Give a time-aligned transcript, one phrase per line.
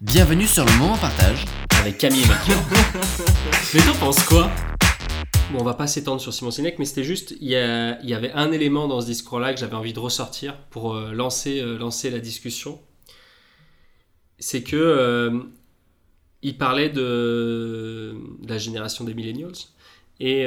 [0.00, 1.44] Bienvenue sur le moment partage
[1.80, 2.54] avec Camille et Mathieu.
[3.74, 4.48] Mais t'en penses quoi?
[5.50, 8.52] Bon, on va pas s'étendre sur Simon Sinek, mais c'était juste, il y, avait un
[8.52, 12.20] élément dans ce discours-là que j'avais envie de ressortir pour euh, lancer, euh, lancer la
[12.20, 12.80] discussion.
[14.38, 15.40] C'est que euh,
[16.42, 19.50] il parlait de, de la génération des millennials
[20.20, 20.42] et,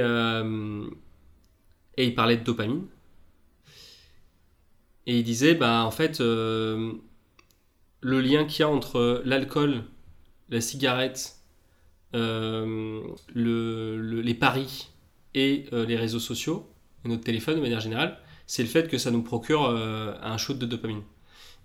[1.97, 2.85] et il parlait de dopamine.
[5.07, 6.21] Et il disait, bah en fait,
[8.01, 9.83] le lien qu'il y a entre l'alcool,
[10.49, 11.37] la cigarette,
[12.13, 13.01] euh,
[13.33, 14.89] le- le- les paris
[15.33, 16.69] et euh, les réseaux sociaux,
[17.05, 20.37] et notre téléphone de manière générale, c'est le fait que ça nous procure euh, un
[20.37, 21.03] shoot de dopamine.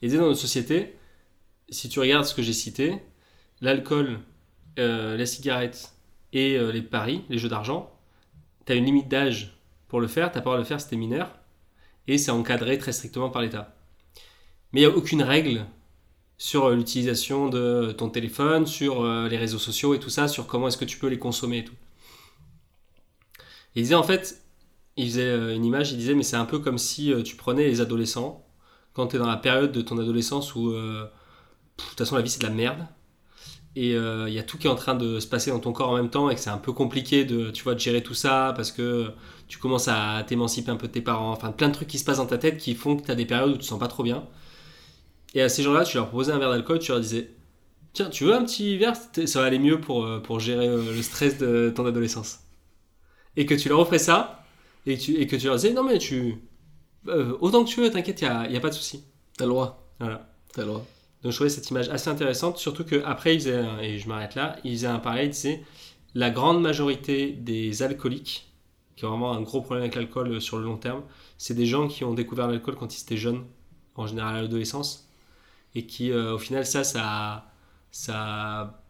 [0.02, 0.96] Et dans notre société,
[1.68, 3.02] si tu regardes ce que j'ai cité,
[3.60, 4.20] l'alcool,
[4.76, 5.94] la cigarette
[6.34, 7.98] et les paris, les jeux d'argent,
[8.66, 10.80] tu as une limite d'âge pour le faire, tu pas le droit de le faire
[10.80, 11.34] si t'es mineur,
[12.06, 13.74] et c'est encadré très strictement par l'État.
[14.72, 15.64] Mais il n'y a aucune règle
[16.38, 20.46] sur euh, l'utilisation de ton téléphone, sur euh, les réseaux sociaux et tout ça, sur
[20.46, 21.74] comment est-ce que tu peux les consommer et tout.
[23.74, 24.42] Il disait en fait,
[24.96, 27.66] il faisait euh, une image, il disait mais c'est un peu comme si tu prenais
[27.66, 28.46] les adolescents,
[28.92, 31.08] quand tu es dans la période de ton adolescence où de
[31.76, 32.86] toute façon la vie c'est de la merde,
[33.74, 35.90] et il y a tout qui est en train de se passer dans ton corps
[35.90, 38.14] en même temps et que c'est un peu compliqué de, tu vois, de gérer tout
[38.14, 39.10] ça parce que
[39.48, 42.04] tu commences à t'émanciper un peu de tes parents, enfin plein de trucs qui se
[42.04, 43.78] passent dans ta tête qui font que tu as des périodes où tu te sens
[43.78, 44.24] pas trop bien.
[45.36, 47.30] Et à ces gens-là, tu leur proposais un verre d'alcool, tu leur disais
[47.94, 48.94] Tiens, tu veux un petit verre?
[49.26, 52.40] Ça va aller mieux pour, euh, pour gérer euh, le stress de ton adolescence.
[53.36, 54.44] Et que tu leur offrais ça,
[54.86, 56.36] et que tu, et que tu leur disais Non, mais tu.
[57.08, 59.04] euh, autant que tu veux, t'inquiète, il n'y a, a pas de souci.
[59.38, 59.92] T'as le droit.
[60.00, 60.28] Voilà.
[60.54, 60.86] T'as le droit.
[61.22, 64.56] Donc je trouvais cette image assez intéressante, surtout qu'après, il faisait, et je m'arrête là,
[64.64, 65.64] il faisait un parallèle, il disait
[66.14, 68.52] La grande majorité des alcooliques,
[68.96, 71.02] qui ont vraiment un gros problème avec l'alcool sur le long terme,
[71.38, 73.44] c'est des gens qui ont découvert l'alcool quand ils étaient jeunes,
[73.96, 75.05] en général à l'adolescence,
[75.76, 77.44] et qui, euh, au final, ça, ça,
[77.90, 78.82] ça,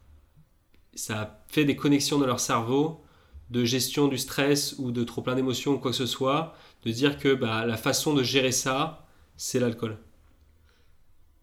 [0.95, 3.03] ça fait des connexions dans leur cerveau
[3.49, 6.55] de gestion du stress ou de trop plein d'émotions ou quoi que ce soit,
[6.85, 9.05] de dire que bah, la façon de gérer ça,
[9.35, 9.97] c'est l'alcool.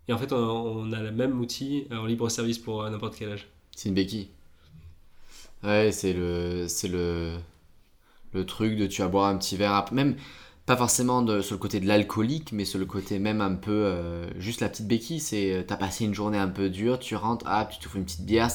[0.08, 3.32] Et en fait, on, a le même outil en libre service pour euh, n'importe quel
[3.32, 3.46] âge.
[3.76, 4.28] C'est une béquille.
[5.62, 7.36] Ouais, c'est le, c'est le,
[8.32, 10.16] le truc de tu vas boire un petit verre, même
[10.66, 14.26] pas forcément sur le côté de l'alcoolique, mais sur le côté même un peu, euh,
[14.40, 17.44] juste la petite béquille, c'est euh, t'as passé une journée un peu dure, tu rentres,
[17.48, 18.50] ah, tu fais une petite bière,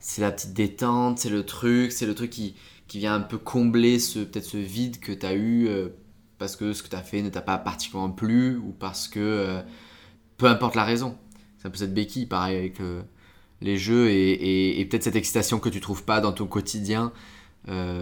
[0.00, 2.56] c'est la petite détente, c'est le truc, c'est le truc qui,
[2.88, 5.88] qui vient un peu combler ce, peut-être ce vide que t'as eu euh,
[6.38, 9.60] parce que ce que t'as fait ne t'a pas particulièrement plu ou parce que,
[10.38, 11.16] peu importe la raison.
[11.58, 12.78] C'est un peu cette béquille, pareil avec
[13.60, 17.12] les jeux et, et- peut-être cette excitation que tu trouves pas dans ton quotidien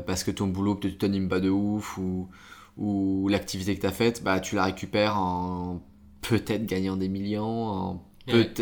[0.07, 2.29] parce que ton boulot peut-être t'anime pas de ouf ou,
[2.77, 5.83] ou l'activité que tu as faite, bah, tu la récupères en
[6.23, 8.07] peut-être gagnant des millions, en,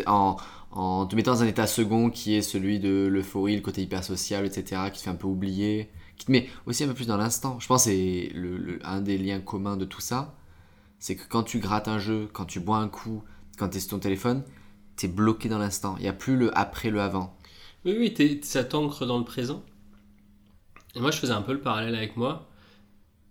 [0.07, 0.37] en,
[0.71, 4.03] en te mettant dans un état second qui est celui de l'euphorie, le côté hyper
[4.03, 7.07] social, etc., qui te fait un peu oublier, qui te met aussi un peu plus
[7.07, 7.59] dans l'instant.
[7.59, 10.35] Je pense que c'est le, le- un des liens communs de tout ça,
[10.99, 13.23] c'est que quand tu grattes un jeu, quand tu bois un coup,
[13.57, 14.43] quand tu es sur ton téléphone,
[14.97, 15.95] tu es bloqué dans l'instant.
[15.99, 17.35] Il n'y a plus le après, le avant.
[17.85, 19.63] Oui, oui, ça t'ancre dans le présent.
[20.95, 22.49] Et moi, je faisais un peu le parallèle avec moi.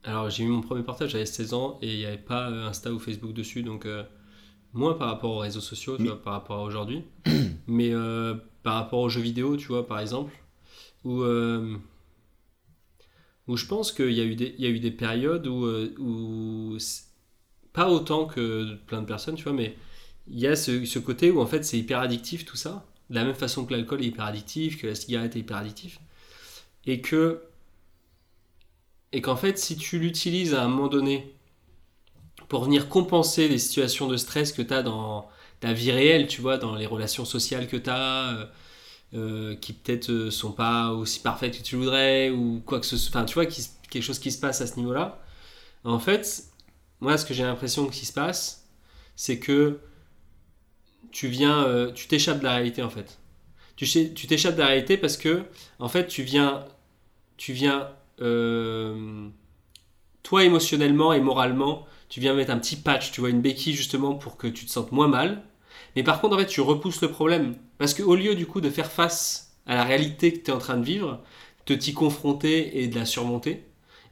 [0.04, 2.68] Alors, j'ai eu mon premier portable, j'avais 16 ans, et il n'y avait pas euh,
[2.68, 4.04] Insta ou Facebook dessus, donc euh,
[4.72, 7.04] moins par rapport aux réseaux sociaux, tu Mais- vois, par rapport à aujourd'hui.
[7.66, 10.32] Mais euh, par rapport aux jeux vidéo, tu vois, par exemple,
[11.04, 11.76] où, euh,
[13.46, 15.66] où je pense qu'il y, a eu des- il y a eu des périodes où,
[15.98, 16.76] où
[17.72, 19.76] pas autant que plein de personnes, tu vois, mais
[20.28, 23.14] il y a ce, ce côté où en fait c'est hyper addictif tout ça, de
[23.16, 26.00] la même façon que l'alcool est hyper addictif, que la cigarette est hyper addictif,
[26.86, 27.42] et que
[29.14, 31.34] et qu'en fait si tu l'utilises à un moment donné
[32.48, 35.28] pour venir compenser les situations de stress que tu as dans
[35.60, 38.50] ta vie réelle, tu vois, dans les relations sociales que tu as,
[39.60, 43.16] qui peut-être euh, sont pas aussi parfaites que tu voudrais, ou quoi que ce soit,
[43.16, 45.20] enfin tu vois, quelque chose qui se passe à ce niveau-là,
[45.84, 46.44] en fait,
[47.00, 48.68] moi ce que j'ai l'impression qui se passe,
[49.16, 49.80] c'est que
[51.12, 53.18] tu viens, euh, tu t'échappes de la réalité en fait.
[53.76, 53.86] Tu
[54.26, 55.44] t'échappes de la réalité parce que
[55.78, 56.64] en fait tu viens,
[57.36, 57.88] tu viens,
[58.20, 59.28] euh,
[60.22, 64.14] toi émotionnellement et moralement, tu viens mettre un petit patch, tu vois une béquille justement
[64.14, 65.42] pour que tu te sentes moins mal.
[65.96, 68.70] Mais par contre en fait tu repousses le problème parce qu'au lieu du coup de
[68.70, 71.22] faire face à la réalité que tu es en train de vivre,
[71.66, 73.64] de t'y confronter et de la surmonter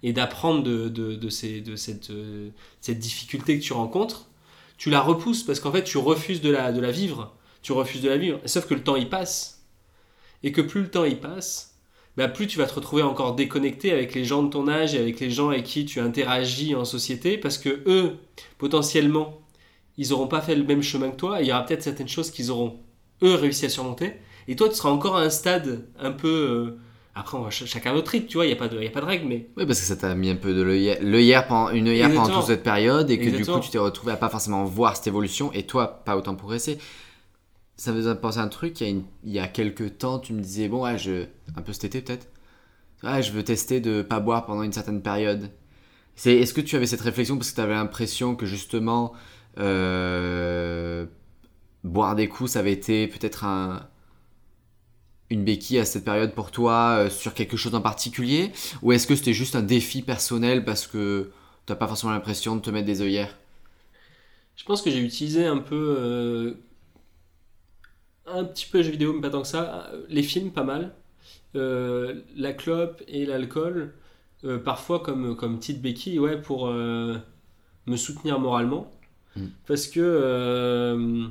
[0.02, 2.50] et d'apprendre de, de, de ces- de cette, euh,
[2.80, 4.28] cette difficulté que tu rencontres,
[4.78, 7.34] tu la repousses parce qu'en fait tu refuses de la, de la vivre.
[7.62, 8.40] Tu refuses de la vivre.
[8.46, 9.64] Sauf que le temps y passe.
[10.42, 11.71] Et que plus le temps y passe,
[12.16, 14.98] bah, plus tu vas te retrouver encore déconnecté avec les gens de ton âge et
[14.98, 18.16] avec les gens avec qui tu interagis en société parce que eux,
[18.58, 19.40] potentiellement,
[19.98, 22.08] ils n'auront pas fait le même chemin que toi et il y aura peut-être certaines
[22.08, 22.78] choses qu'ils auront
[23.22, 24.12] eux réussi à surmonter.
[24.48, 26.28] Et toi, tu seras encore à un stade un peu.
[26.28, 26.78] euh,
[27.14, 28.86] après, on va ch- chacun notre rythme, tu vois, il n'y a, pas de- y
[28.86, 29.46] a pas de règle, mais.
[29.56, 32.46] Oui, parce que ça t'a mis un peu de l'œillère pendant, une œillère pendant toute
[32.46, 33.56] cette période et que Exactement.
[33.56, 36.34] du coup tu t'es retrouvé à pas forcément voir cette évolution et toi pas autant
[36.34, 36.78] progresser.
[37.76, 38.84] Ça me faisait penser à un truc, il
[39.24, 41.26] y, a une- quelques temps tu me disais, bon, ouais, je,
[41.56, 42.28] un peu cet été peut-être,
[43.04, 45.50] ouais, je veux tester de pas boire pendant une certaine période.
[46.16, 49.14] C'est, est-ce que tu avais cette réflexion parce que tu avais l'impression que justement
[49.58, 51.06] euh,
[51.84, 53.88] boire des coups ça avait été peut-être un,
[55.30, 58.52] une béquille à cette période pour toi euh, sur quelque chose en particulier?
[58.82, 61.30] Ou est-ce que c'était juste un défi personnel parce que
[61.66, 63.36] t'as pas forcément l'impression de te mettre des œillères?
[64.56, 65.96] Je pense que j'ai utilisé un peu.
[65.98, 66.54] euh,
[68.26, 69.90] un petit peu jeux vidéo, mais pas tant que ça.
[70.08, 70.94] Les films, pas mal.
[71.54, 73.92] Euh, la clope et l'alcool,
[74.44, 77.16] euh, parfois comme, comme petite béquille, ouais, pour euh,
[77.86, 78.90] me soutenir moralement.
[79.36, 79.46] Mm.
[79.66, 81.30] Parce que.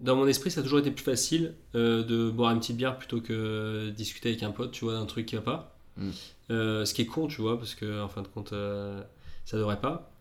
[0.00, 3.20] dans mon esprit, ça a toujours été plus facile de boire une petite bière plutôt
[3.20, 5.78] que discuter avec un pote, tu vois, d'un truc qui va pas.
[5.96, 6.10] Mm.
[6.50, 8.54] Euh, ce qui est con, tu vois, parce que en fin de compte,
[9.44, 10.12] ça devrait pas.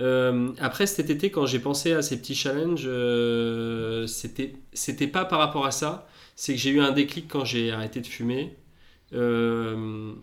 [0.00, 5.24] Euh, après cet été, quand j'ai pensé à ces petits challenges, euh, c'était c'était pas
[5.24, 6.06] par rapport à ça.
[6.36, 8.56] C'est que j'ai eu un déclic quand j'ai arrêté de fumer.
[9.14, 10.14] euh,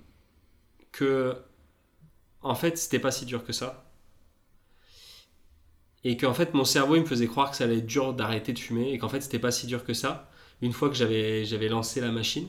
[0.91, 1.35] que
[2.41, 3.91] en fait, c'était pas si dur que ça.
[6.03, 8.53] Et qu'en fait, mon cerveau il me faisait croire que ça allait être dur d'arrêter
[8.53, 8.91] de fumer.
[8.93, 10.29] Et qu'en fait, c'était pas si dur que ça.
[10.61, 12.47] Une fois que j'avais j'avais lancé la machine.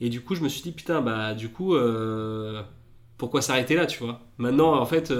[0.00, 1.74] Et du coup, je me suis dit, putain, bah, du coup,
[3.18, 4.20] pourquoi s'arrêter là, tu vois?
[4.38, 5.12] Maintenant, en fait.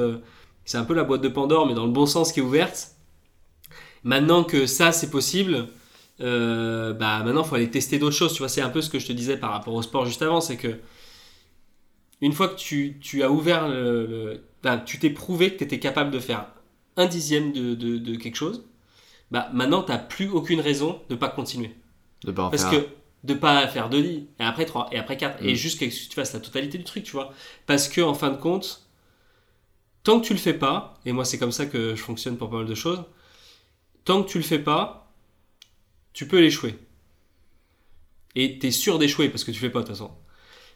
[0.71, 2.93] C'est un peu la boîte de Pandore, mais dans le bon sens qui est ouverte.
[4.05, 5.69] Maintenant que ça, c'est possible,
[6.21, 8.33] euh, bah maintenant, il faut aller tester d'autres choses.
[8.33, 10.23] Tu vois, c'est un peu ce que je te disais par rapport au sport juste
[10.23, 10.79] avant, c'est que
[12.21, 14.07] une fois que tu, tu as ouvert le...
[14.07, 16.47] le- bah, tu t'es prouvé que tu étais capable de faire
[16.97, 18.65] un dixième de, de- de quelque chose,
[19.31, 21.75] bah maintenant, tu n'as plus aucune raison de pas continuer.
[22.25, 22.89] de pas en Parce faire que
[23.25, 25.49] de pas faire deux lits, et après trois, et après quatre, Mm.
[25.49, 27.33] et juste que tu fasses la totalité du truc, tu vois.
[27.67, 28.87] Parce que en fin de compte,
[30.03, 32.51] tant que tu le fais pas, et moi c'est comme ça que je fonctionne pour
[32.51, 33.03] pas mal de choses,
[34.05, 35.13] tant que tu le fais pas,
[36.13, 36.79] tu peux l'échouer.
[38.35, 40.11] Et tu es sûr d'échouer parce que tu fais pas de toute façon.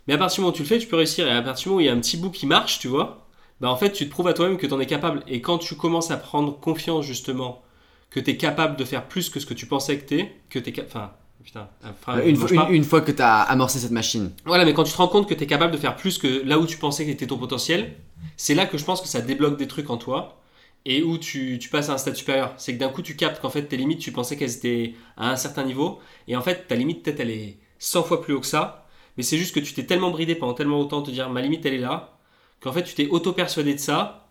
[0.07, 1.27] Mais à partir du moment où tu le fais, tu peux réussir.
[1.27, 2.89] Et à partir du moment où il y a un petit bout qui marche, tu
[2.89, 3.27] vois,
[3.61, 5.23] bah en fait, tu te prouves à toi-même que tu en es capable.
[5.27, 7.63] Et quand tu commences à prendre confiance, justement,
[8.11, 10.41] que tu es capable de faire plus que ce que tu pensais que tu es,
[10.51, 10.91] que tu es capable.
[10.91, 11.13] Enfin,
[11.45, 11.69] putain,
[12.01, 12.69] phrase une, fois, pas.
[12.69, 14.33] une, une fois que t'as amorcé cette machine.
[14.45, 16.43] Voilà, mais quand tu te rends compte que tu es capable de faire plus que
[16.45, 17.95] là où tu pensais que était ton potentiel,
[18.37, 20.41] c'est là que je pense que ça débloque des trucs en toi
[20.85, 22.55] et où tu, tu passes à un stade supérieur.
[22.57, 25.31] C'est que d'un coup, tu captes qu'en fait, tes limites, tu pensais qu'elles étaient à
[25.31, 28.41] un certain niveau et en fait, ta limite, peut-être, elle est 100 fois plus haut
[28.41, 28.87] que ça,
[29.17, 31.41] mais c'est juste que tu t'es tellement bridé pendant tellement longtemps de te dire ma
[31.41, 32.19] limite, elle est là,
[32.61, 34.25] qu'en fait, tu t'es auto-persuadé de ça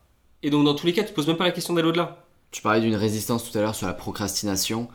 [0.44, 2.25] et donc, dans tous les cas, tu te poses même pas la question d'aller au-delà.
[2.51, 4.89] Tu parlais d'une résistance tout à l'heure sur la procrastination,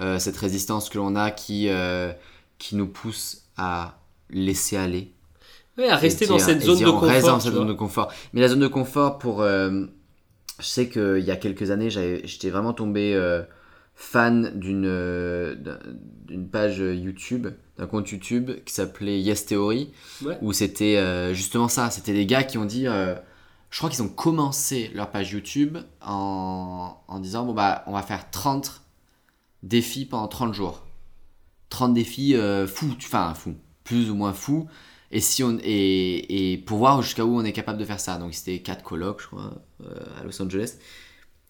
[0.00, 2.12] euh, cette résistance que l'on a qui, euh,
[2.58, 3.98] qui nous pousse à
[4.30, 5.12] laisser aller.
[5.78, 7.34] Ouais, à rester dans cette et zone dire, de reste confort.
[7.34, 8.12] dans cette zone de confort.
[8.32, 9.84] Mais la zone de confort, pour, euh,
[10.58, 13.14] je sais qu'il y a quelques années, j'étais vraiment tombé
[13.94, 14.82] fan d'une
[15.54, 15.78] d'un-
[16.26, 17.48] d'une page YouTube,
[17.78, 19.92] d'un compte YouTube qui s'appelait Yes Theory,
[20.24, 20.38] Ouais.
[20.42, 21.90] où c'était justement ça.
[21.90, 26.96] C'était des gars qui ont dit, je crois qu'ils ont commencé leur page YouTube en,
[27.06, 28.80] en disant bon bah on va faire 30
[29.62, 30.86] défis pendant 30 jours.
[31.70, 34.68] 30 défis euh, fous, enfin fous, plus ou moins fous.
[35.10, 38.18] Et, si on, et, et pour voir jusqu'à où on est capable de faire ça.
[38.18, 40.78] Donc c'était 4 colloques, je crois, euh, à Los Angeles.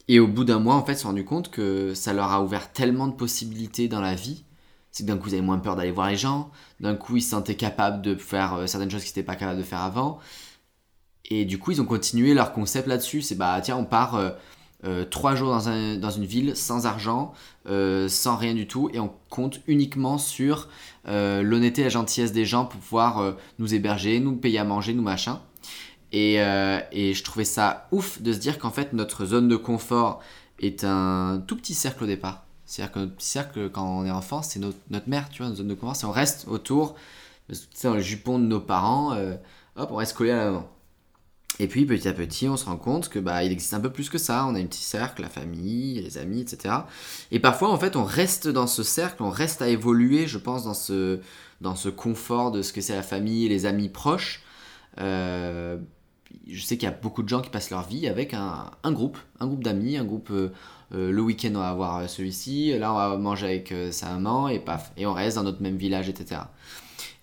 [0.08, 2.30] Et au bout d'un mois, en fait, ils se sont rendus compte que ça leur
[2.30, 4.44] a ouvert tellement de possibilités dans la vie.
[4.92, 6.50] C'est que d'un coup, ils avaient moins peur d'aller voir les gens.
[6.80, 9.58] D'un coup, ils se sentaient capables de faire euh, certaines choses qu'ils n'étaient pas capables
[9.58, 10.20] de faire avant.
[11.25, 13.20] Et du coup, ils ont continué leur concept là-dessus.
[13.22, 14.14] C'est bah, tiens, on part
[15.04, 17.32] trois jours dans, un- dans une ville sans argent,
[17.68, 20.68] euh, sans rien du tout, et on compte uniquement sur
[21.08, 24.64] euh, l'honnêteté et la gentillesse des gens pour pouvoir euh, nous héberger, nous payer à
[24.64, 25.40] manger, nous machin.
[26.12, 29.56] Et, euh, et je trouvais ça ouf de se dire qu'en fait, notre zone de
[29.56, 30.20] confort
[30.60, 32.44] est un tout petit cercle au départ.
[32.64, 35.46] C'est-à-dire que notre petit cercle, quand on est enfant, c'est notre, notre mère, tu vois,
[35.46, 35.96] notre zone de confort.
[35.96, 36.94] Si on reste autour,
[37.48, 39.34] tu sais, dans le jupon de nos parents, euh,
[39.76, 40.68] hop, on reste collé à la maman.
[41.58, 43.90] Et puis petit à petit, on se rend compte que bah il existe un peu
[43.90, 44.44] plus que ça.
[44.46, 46.74] On a un petit cercle, la famille, les amis, etc.
[47.30, 50.64] Et parfois, en fait, on reste dans ce cercle, on reste à évoluer, je pense,
[50.64, 51.20] dans ce
[51.62, 54.42] dans ce confort de ce que c'est la famille et les amis proches.
[55.00, 55.78] Euh,
[56.48, 58.92] je sais qu'il y a beaucoup de gens qui passent leur vie avec un, un
[58.92, 60.30] groupe, un groupe d'amis, un groupe.
[60.30, 60.50] euh,
[61.10, 62.76] le week-end, on va voir euh, celui-ci.
[62.78, 64.92] Là, on va manger avec euh, sa maman et paf.
[64.96, 66.42] Et on reste dans notre même village, etc.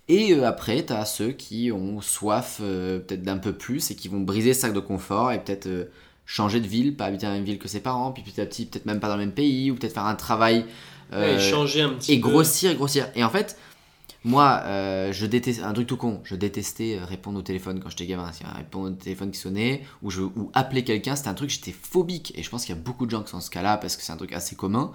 [0.08, 3.96] Et euh, après, tu as ceux qui ont soif euh, peut-être d'un peu plus et
[3.96, 5.84] qui vont briser ce sac de confort et peut-être euh,
[6.26, 8.46] changer de ville, pas habiter dans la même ville que ses parents, puis petit à
[8.46, 10.66] petit, peut-être même pas dans le même pays, ou peut-être faire un travail.
[11.12, 12.28] Ouais, changer un petit et peu.
[12.28, 13.08] grossir, et grossir.
[13.14, 13.56] Et en fait,
[14.24, 14.62] moi,
[15.12, 16.20] je déteste un truc tout con.
[16.24, 18.32] Je détestais répondre au téléphone quand j'étais gamin.
[18.56, 22.32] Répondre au téléphone qui sonnait ou, je, ou appeler quelqu'un, c'était un truc j'étais phobique.
[22.36, 23.96] Et je pense qu'il y a beaucoup de gens qui sont dans ce cas-là parce
[23.96, 24.92] que c'est un truc assez commun.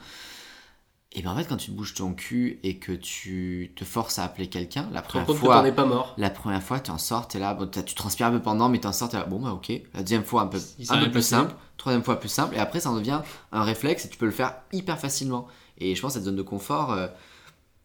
[1.12, 4.20] Et bien en fait, quand tu te bouges ton cul et que tu te forces
[4.20, 6.14] à appeler quelqu'un, la Tu première que fois, es pas mort.
[6.18, 8.80] la première fois, tu en sors, t'es là, bon, tu transpires un peu pendant, mais
[8.80, 9.72] t'en sors, t'es là, bon bah ok.
[9.96, 11.30] La deuxième fois, un peu, un peu plus passé.
[11.30, 11.56] simple.
[11.78, 12.56] Troisième fois, plus simple.
[12.56, 15.48] Et après, ça en devient un réflexe et tu peux le faire hyper facilement.
[15.80, 17.08] Et je pense que cette zone de confort, euh,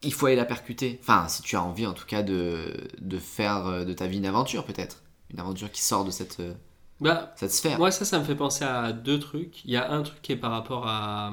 [0.03, 0.99] il faut aller la percuter.
[1.01, 4.19] Enfin, si tu as envie en tout cas de, de faire euh, de ta vie
[4.19, 5.03] une aventure peut-être.
[5.31, 6.53] Une aventure qui sort de cette, euh,
[7.01, 7.79] Bah, cette sphère.
[7.79, 9.65] Moi, ça, ça me fait penser à deux trucs.
[9.65, 11.33] Il y a un truc qui est par rapport à,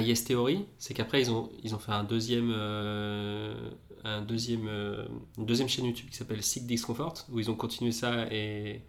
[0.00, 3.70] Yes Theory, c'est qu'après, ils ont, ils ont fait un deuxième, euh,
[4.04, 5.06] un deuxième, euh,
[5.38, 8.82] une deuxième chaîne YouTube qui s'appelle Sick Discomfort, où ils ont continué ça et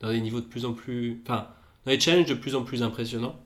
[0.00, 1.20] dans des niveaux de plus en plus.
[1.24, 1.48] Enfin,
[1.84, 3.36] dans des challenges de plus en plus impressionnants.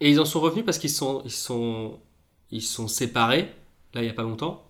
[0.00, 2.00] Et ils en sont revenus parce qu'ils sont, ils sont,
[2.50, 3.52] ils sont séparés,
[3.94, 4.67] là, il n'y a pas longtemps.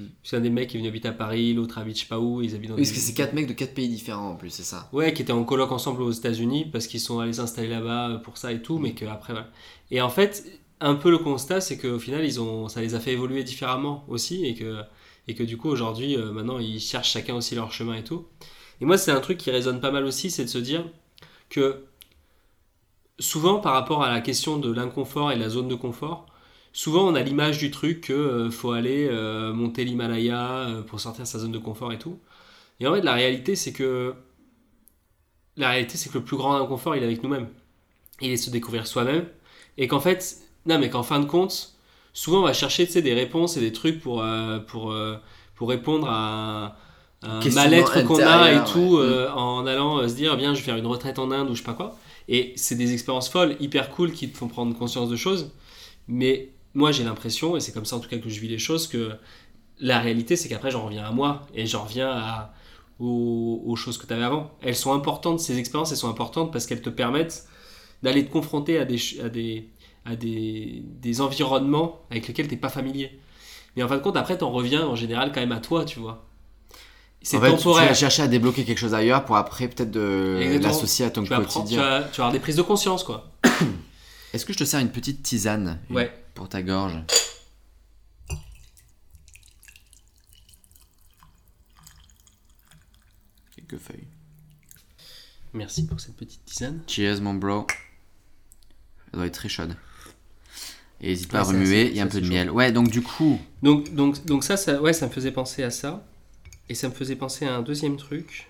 [0.00, 0.06] Mm.
[0.22, 2.18] C'est un des mecs qui est venu habiter à Paris, l'autre habite je sais pas
[2.18, 4.36] où, ils habitent dans Oui, parce que c'est quatre mecs de quatre pays différents en
[4.36, 4.88] plus, c'est ça.
[4.92, 8.38] Ouais, qui étaient en coloc ensemble aux États-Unis parce qu'ils sont allés s'installer là-bas pour
[8.38, 9.48] ça et tout, mais qu'après, voilà.
[9.90, 13.00] Et en fait, un peu le constat, c'est qu'au final, ils ont, ça les a
[13.00, 14.82] fait évoluer différemment aussi et que,
[15.28, 18.26] et que du coup, aujourd'hui, euh, maintenant, ils cherchent chacun aussi leur chemin et tout.
[18.80, 20.84] Et moi, c'est un truc qui résonne pas mal aussi, c'est de se dire
[21.50, 21.84] que
[23.18, 26.26] souvent, par rapport à la question de l'inconfort et de la zone de confort,
[26.72, 31.00] souvent on a l'image du truc que euh, faut aller euh, monter l'Himalaya euh, pour
[31.00, 32.18] sortir de sa zone de confort et tout.
[32.80, 34.14] Et en fait, la réalité, c'est que
[35.56, 37.48] la réalité, c'est que le plus grand inconfort, il est avec nous-mêmes.
[38.20, 39.26] Il est se découvrir soi-même.
[39.76, 41.74] Et qu'en fait, non, mais qu'en fin de compte,
[42.12, 44.94] souvent on va chercher tu sais, des réponses et des trucs pour, euh, pour,
[45.54, 46.76] pour répondre à
[47.22, 49.02] un, mal-être qu'on a et tout, ouais.
[49.02, 51.54] euh, en allant euh, se dire, bien, je vais faire une retraite en Inde ou
[51.54, 51.96] je sais pas quoi.
[52.28, 55.52] Et c'est des expériences folles, hyper cool, qui te font prendre conscience de choses.
[56.08, 58.58] Mais moi, j'ai l'impression, et c'est comme ça en tout cas que je vis les
[58.58, 59.12] choses, que
[59.80, 62.52] la réalité, c'est qu'après, j'en reviens à moi et j'en reviens à,
[62.98, 64.50] aux, aux choses que tu avais avant.
[64.62, 67.46] Elles sont importantes, ces expériences, elles sont importantes parce qu'elles te permettent
[68.02, 69.68] d'aller te confronter à des, ch- à des,
[70.04, 73.18] à des, des environnements avec lesquels tu n'es pas familier.
[73.76, 75.84] Mais en fin de compte, après, tu en reviens en général quand même à toi,
[75.84, 76.26] tu vois.
[77.22, 77.88] C'est En fait, tu- tu temporaire.
[77.88, 81.28] vas chercher à débloquer quelque chose ailleurs pour après peut-être de l'associer à ton tu,
[81.30, 81.80] prendre- tu, quotidien.
[81.80, 83.30] vas, tu vas avoir des prises de conscience, quoi.
[84.32, 86.10] Est-ce que je te sers une petite tisane Ouais.
[86.34, 86.98] Pour ta gorge
[93.54, 94.06] Quelques feuilles.
[95.52, 96.82] Merci pour cette petite tisane.
[96.86, 97.66] Cheers, mon bro.
[99.12, 99.76] Elle doit être très chaude.
[101.00, 102.50] Et n'hésite pas Ouais, à remuer, il y a un peu de miel.
[102.50, 105.70] Ouais, donc du coup, Donc, donc, donc ça, ça, ouais, ça me faisait penser à
[105.70, 106.06] ça.
[106.68, 108.48] Et ça me faisait penser à un deuxième truc.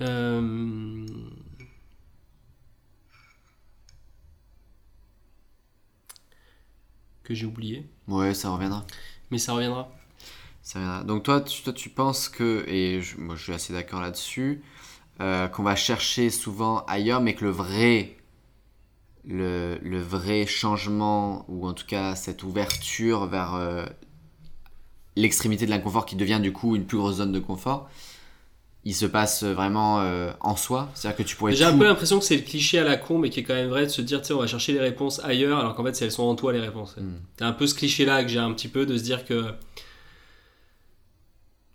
[0.00, 1.06] Euh,
[7.24, 7.88] Que j'ai oublié.
[8.08, 8.86] ouais, ça reviendra.
[9.30, 9.90] Mais ça reviendra.
[10.62, 11.04] Ça reviendra.
[11.04, 14.62] Donc toi, tu, toi, tu penses que, et je- moi je suis assez d'accord là-dessus,
[15.20, 18.16] euh, qu'on va chercher souvent ailleurs, mais que le vrai,
[19.26, 23.86] le, le vrai changement, ou en tout cas cette ouverture vers euh,
[25.16, 27.88] l'extrémité de l'inconfort qui devient du coup une plus grosse zone de confort,
[28.86, 30.90] il se passe vraiment euh, en soi.
[30.94, 33.18] C'est-à-dire que tu pourrais J'ai un peu l'impression que c'est le cliché à la con,
[33.18, 35.20] mais qui est quand même vrai de se dire, sais, on va chercher les réponses
[35.24, 36.96] ailleurs, alors qu'en fait, c'est- elles sont en toi, les réponses.
[36.98, 37.02] Mm.
[37.38, 39.46] C'est un peu ce cliché-là que j'ai un petit peu de se dire que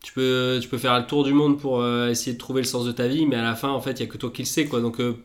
[0.04, 2.68] tu peux, tu peux faire le tour du monde pour euh, essayer de trouver le
[2.68, 4.30] sens de ta vie, mais à la fin, en fait, il n'y a que toi
[4.32, 4.80] qui le sais, quoi.
[4.80, 5.18] Donc, euh,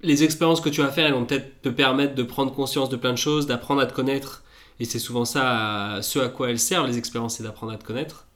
[0.00, 2.96] les expériences que tu vas faire, elles vont peut-être te permettre de prendre conscience de
[2.96, 4.42] plein de choses, d'apprendre à te connaître,
[4.80, 7.76] et c'est souvent ça, à- ce à quoi elles servent, les expériences, c'est d'apprendre à
[7.76, 8.26] te connaître.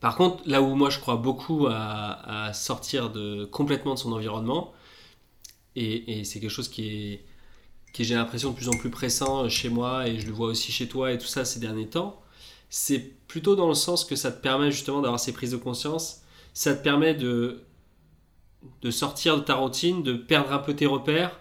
[0.00, 4.72] Par contre, là où moi je crois beaucoup à, sortir de, complètement de son environnement,
[5.74, 7.24] et, c'est quelque chose qui est,
[7.92, 10.72] qui j'ai l'impression, de plus en plus pressant chez moi, et je le vois aussi
[10.72, 12.22] chez toi et tout ça ces derniers temps,
[12.70, 12.98] c'est
[13.28, 16.22] plutôt dans le sens que ça te permet justement d'avoir ces prises de conscience,
[16.54, 17.62] ça te permet de,
[18.82, 21.38] de sortir de ta routine, de perdre un peu tes repères,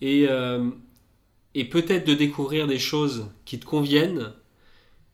[0.00, 0.70] et, euh,
[1.54, 4.32] et peut-être de découvrir des choses qui te conviennent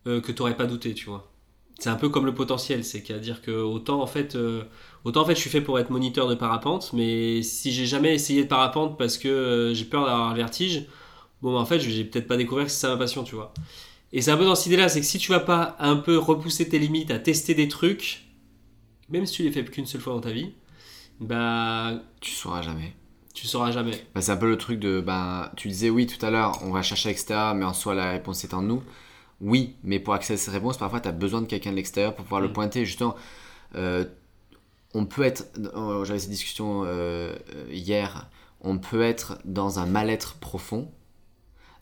[0.07, 1.30] euh, que tu n'aurais pas douté, tu vois
[1.79, 4.63] c'est un peu comme le potentiel, c'est qu'à dire que autant en fait, euh,
[5.03, 8.13] autant en fait je suis fait pour être moniteur de parapente, mais si j'ai jamais
[8.13, 10.85] essayé de parapente parce que euh, j'ai peur d'avoir le vertige,
[11.41, 13.35] bon bah, en fait je vais peut-être pas découvrir que c'est ça ma passion, tu
[13.35, 13.53] vois.
[14.13, 16.17] Et c'est un peu dans cette idée-là, c'est que si tu vas pas un peu
[16.17, 18.25] repousser tes limites, à tester des trucs,
[19.09, 20.51] même si tu les fais qu'une seule fois dans ta vie,
[21.19, 22.93] bah Tu sauras jamais.
[23.33, 24.05] tu sauras jamais.
[24.13, 25.01] Bah, c'est un peu le truc de.
[25.01, 28.11] Ben, tu disais oui tout à l'heure, on va chercher l'extérieur, mais en soi la
[28.11, 28.83] réponse est en nous.
[29.41, 32.15] Oui, mais pour accéder à cette réponse, parfois tu as besoin de quelqu'un de l'extérieur
[32.15, 32.53] pour pouvoir le Mm.
[32.53, 32.85] pointer.
[32.85, 33.15] Justement,
[33.75, 34.05] euh,
[34.93, 37.35] on peut être, euh, j'avais cette discussion euh,
[37.71, 38.29] hier,
[38.61, 40.91] on peut être dans un mal-être profond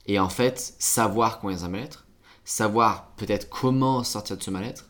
[0.06, 2.06] et en fait savoir qu'on est dans un mal-être,
[2.46, 4.86] savoir peut-être comment sortir de ce mal-être,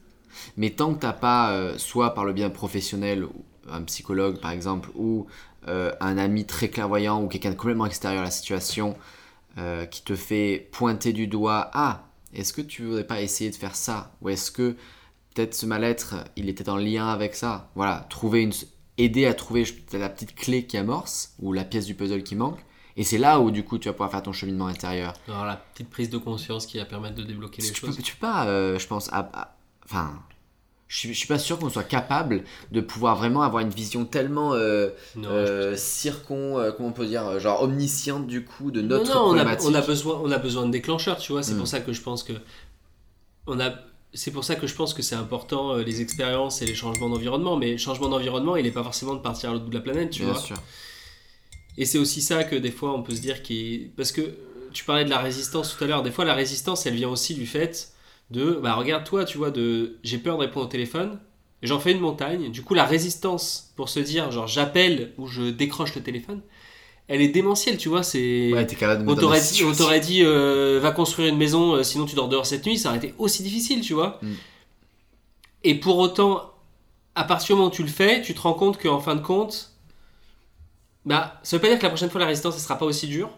[0.57, 3.27] mais tant que t'as pas, euh, soit par le bien professionnel,
[3.69, 5.27] un psychologue par exemple, ou
[5.67, 8.95] euh, un ami très clairvoyant ou quelqu'un de complètement extérieur à la situation
[9.57, 13.55] euh, qui te fait pointer du doigt, ah, est-ce que tu voudrais pas essayer de
[13.55, 14.15] faire ça?
[14.21, 14.75] Ou est-ce que
[15.33, 17.71] peut-être ce mal-être, il était en lien avec ça?
[17.75, 18.53] Voilà, trouver une,
[18.97, 22.59] aider à trouver la petite clé qui amorce, ou la pièce du puzzle qui manque.
[22.97, 25.13] Et c'est là où du coup tu vas pouvoir faire ton cheminement intérieur.
[25.27, 27.95] Alors la petite prise de conscience qui va permettre de débloquer les tu, choses.
[27.95, 29.09] peux, tu peux pas, euh, je pense,
[29.85, 30.21] enfin,
[30.89, 34.53] je je suis pas sûr qu'on soit capable de pouvoir vraiment avoir une vision tellement
[34.55, 38.97] euh, Non, euh, circon, euh, comment on peut dire, genre omnisciente du coup de Non,
[38.97, 39.69] notre non, on a, problématique.
[39.69, 41.43] on a besoin, on a besoin de déclencheurs, tu vois.
[41.43, 41.57] C'est Mm.
[41.59, 42.33] pour ça que je pense que
[43.47, 43.71] on a.
[44.15, 47.55] C'est pour ça que je pense que c'est important les expériences et les changements d'environnement.
[47.57, 49.81] Mais le changement d'environnement, il n'est pas forcément de partir à l'autre bout de la
[49.81, 50.41] planète, tu Bien vois.
[50.41, 50.57] sûr.
[51.77, 54.21] Et c'est aussi ça que des fois on peut se dire qui parce que
[54.73, 56.01] tu parlais de la résistance tout à l'heure.
[56.01, 57.89] Des fois la résistance, elle vient aussi du fait
[58.31, 61.19] de bah regarde toi, tu vois, de j'ai peur de répondre au téléphone.
[61.61, 62.51] J'en fais une montagne.
[62.51, 66.41] Du coup, la résistance pour se dire genre j'appelle ou je décroche le téléphone,
[67.07, 68.03] elle est démentielle, tu vois.
[68.03, 68.67] C'est Ouais,
[69.07, 72.29] on t'aurait dit, on t'aurait dit euh, va construire une maison, euh, sinon tu dors
[72.29, 74.19] dehors cette nuit, ça aurait été aussi difficile, tu vois.
[74.21, 74.33] Mm.
[75.63, 76.53] Et pour autant,
[77.15, 79.21] à partir du moment où tu le fais, tu te rends compte qu'en fin de
[79.21, 79.71] compte,
[81.05, 83.07] bah, ça veut pas dire que la prochaine fois la résistance ne sera pas aussi
[83.07, 83.31] dure,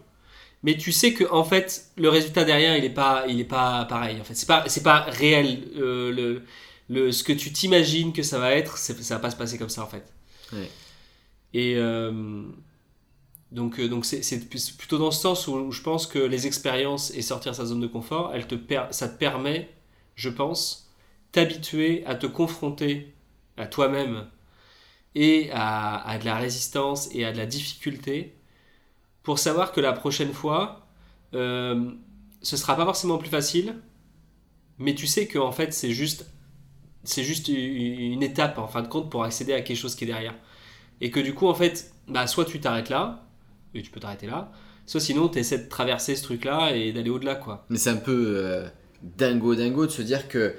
[0.62, 3.84] mais tu sais que en fait le résultat derrière il est pas, il est pas
[3.86, 4.20] pareil.
[4.20, 5.68] En fait, c'est pas, c'est pas réel.
[5.76, 6.42] euh, le,
[6.88, 9.70] le, ce que tu t'imagines que ça va être, ça va pas se passer comme
[9.70, 10.04] ça en fait.
[10.52, 10.70] Ouais.
[11.54, 12.42] Et euh,
[13.50, 17.22] donc, euh, donc c'est, plutôt dans ce sens où, je pense que les expériences et
[17.22, 19.68] sortir sa zone de confort, elle te per- ça te permet,
[20.14, 20.90] je pense,
[21.32, 23.12] t'habituer à te confronter
[23.56, 24.26] à toi-même
[25.14, 28.34] et à, à de la résistance et à de la difficulté
[29.22, 30.86] pour savoir que la prochaine fois,
[31.34, 31.90] euh,
[32.42, 33.76] ce sera pas forcément plus facile,
[34.78, 36.26] mais tu sais que en fait c'est juste,
[37.04, 40.08] c'est juste une étape en fin de compte pour accéder à quelque chose qui est
[40.08, 40.34] derrière.
[41.00, 43.26] Et que du coup, en fait, bah, soit tu t'arrêtes là,
[43.74, 44.52] et tu peux t'arrêter là,
[44.86, 47.66] soit sinon tu essaies de traverser ce truc-là et d'aller au-delà, quoi.
[47.70, 48.68] Mais c'est un peu euh,
[49.02, 50.54] dingo dingo de se dire que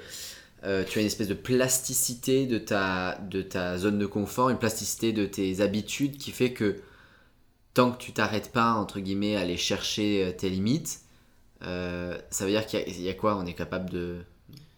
[0.64, 4.58] euh, tu as une espèce de plasticité de ta, de ta zone de confort, une
[4.58, 6.80] plasticité de tes habitudes qui fait que
[7.74, 11.00] tant que tu t'arrêtes pas, entre guillemets, à aller chercher euh, tes limites,
[11.64, 13.36] euh, ça veut dire qu'il y a- il y, a quoi?
[13.36, 14.18] On est capable de...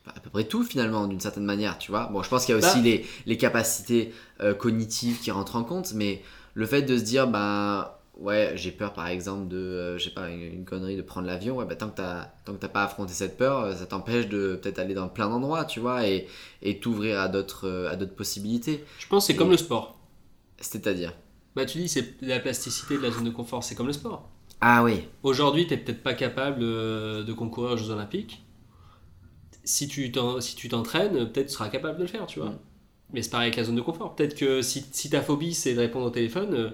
[0.06, 2.06] à peu près tout finalement, d'une certaine manière, tu vois?
[2.12, 2.82] Bon, je pense qu'il y a aussi Bah.
[2.84, 6.22] les, les capacités euh, cognitives qui rentrent en compte, mais
[6.54, 10.10] le fait de se dire, ben ouais, j'ai peur par exemple de, euh, je sais
[10.14, 12.68] pas, une, une connerie de prendre l'avion, ouais, bah, tant que t'as tant que t'as
[12.68, 16.26] pas affronté cette peur, ça t'empêche de peut-être aller dans plein d'endroits, tu vois, et,
[16.62, 18.84] et t'ouvrir à d'autres à d'autres possibilités.
[18.98, 19.98] Je pense que c'est comme le sport.
[20.60, 21.12] C'est-à-dire?
[21.56, 24.28] Bah, tu dis, c'est la plasticité de la zone de confort, c'est comme le sport.
[24.60, 28.42] Ah oui, Aujourd'hui, tu n'es peut-être pas capable euh, de concourir aux Jeux Olympiques.
[29.64, 32.50] Si tu t'en- si tu t'entraînes, peut-être tu seras capable de le faire, tu vois.
[32.50, 32.58] Mm.
[33.12, 34.14] Mais c'est pareil avec la zone de confort.
[34.14, 36.70] Peut-être que si, si ta phobie c'est de répondre au téléphone, euh,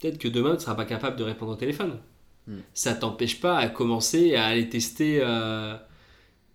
[0.00, 1.98] peut-être que demain tu ne seras pas capable de répondre au téléphone.
[2.46, 2.58] Mm.
[2.74, 5.76] Ça t'empêche pas à commencer à aller tester euh,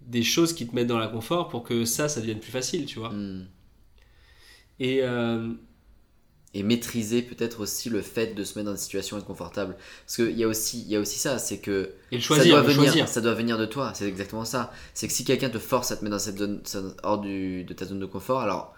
[0.02, 2.86] des choses qui te mettent dans la confort pour que ça, ça devienne plus facile,
[2.86, 3.10] tu vois.
[3.10, 3.46] Hmm.
[4.80, 5.54] Et euh,
[6.54, 9.76] et maîtriser peut-être aussi le fait de se mettre dans des situations inconfortables.
[10.06, 12.36] Parce qu'il y, a aussi- il y a aussi ça, c'est que et le ça,
[12.36, 13.08] choisir, doit le venir, choisir.
[13.08, 14.72] ça doit venir de toi, c'est exactement ça.
[14.94, 17.64] C'est que si quelqu'un te force à te mettre dans cette zone, ça- hors du,
[17.64, 18.74] de ta zone de confort, alors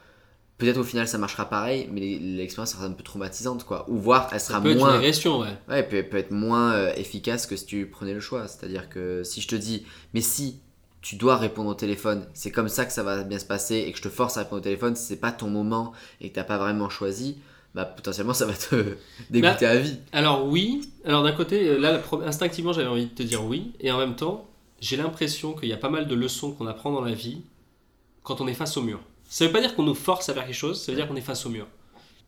[0.59, 3.85] peut-être au final ça marchera pareil, mais l'expérience sera un peu traumatisante, quoi.
[3.89, 5.47] Ou voire elle Ça sera être une moins, agression, ouais.
[5.67, 8.47] ouais, elle peut, peut être moins euh, efficace que si tu prenais le choix.
[8.47, 10.59] C'est-à-dire que si je te dis, mais si
[11.01, 13.91] tu dois répondre au téléphone, c'est comme ça que ça va bien se passer, et
[13.91, 16.35] que je te force à répondre au téléphone, si c'est pas ton moment et que
[16.35, 17.39] t'as pas vraiment choisi,
[17.73, 18.97] bah potentiellement ça va te
[19.29, 19.97] dégoûter à vie.
[20.11, 23.91] Alors oui, alors d'un côté, euh, là, instinctivement, j'avais envie de te dire oui, et
[23.91, 27.01] en même temps, j'ai l'impression qu'il y a pas mal de leçons qu'on apprend dans
[27.01, 27.41] la vie
[28.21, 28.99] quand on est face au mur.
[29.25, 31.15] Ça veut pas dire qu'on nous force à faire quelque chose, ça veut dire qu'on
[31.15, 31.67] est face au mur.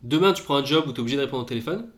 [0.02, 1.90] Demain, tu prends un job où tu es obligé de répondre au téléphone.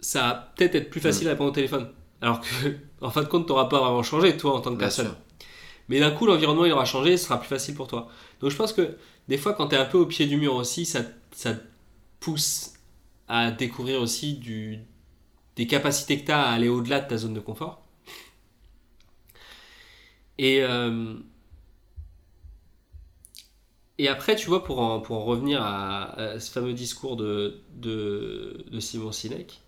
[0.00, 1.90] Ça va peut-être être plus facile à répondre au téléphone.
[2.20, 2.46] Alors que,
[3.00, 5.06] en fin de compte, tu n'auras pas vraiment changé, toi, en tant que Bien personne.
[5.06, 5.16] sûr.
[5.88, 8.08] Mais d'un coup, l'environnement, il aura changé, ce sera plus facile pour toi.
[8.40, 8.96] Donc je pense que
[9.30, 11.62] des fois, quand tu es un peu au pied du mur aussi, ça, ça te
[12.20, 12.74] pousse
[13.28, 14.80] à découvrir aussi du,
[15.56, 17.82] des capacités que tu as à aller au-delà de ta zone de confort.
[20.38, 21.14] Et, euh,
[23.98, 27.60] et après, tu vois, pour en, pour en revenir à, à ce fameux discours de,
[27.76, 29.60] de, de Simon Sinek,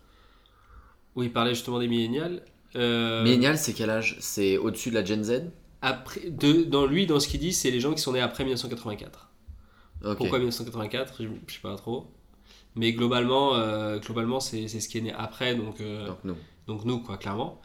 [1.15, 2.43] où il parlait justement des millénials.
[2.75, 4.17] euh, Millennial, c'est quel âge?
[4.19, 5.51] C'est au-dessus de la Gen Z?
[5.83, 8.43] Après, de, dans lui, dans ce qu'il dit, c'est les gens qui sont nés après
[8.43, 9.29] 1984.
[10.15, 12.07] Pourquoi 1984 Je je sais pas trop.
[12.75, 16.37] Mais globalement, euh, globalement c'est c'est ce qui est né après, donc, euh, Donc nous.
[16.67, 17.61] donc nous, quoi, clairement.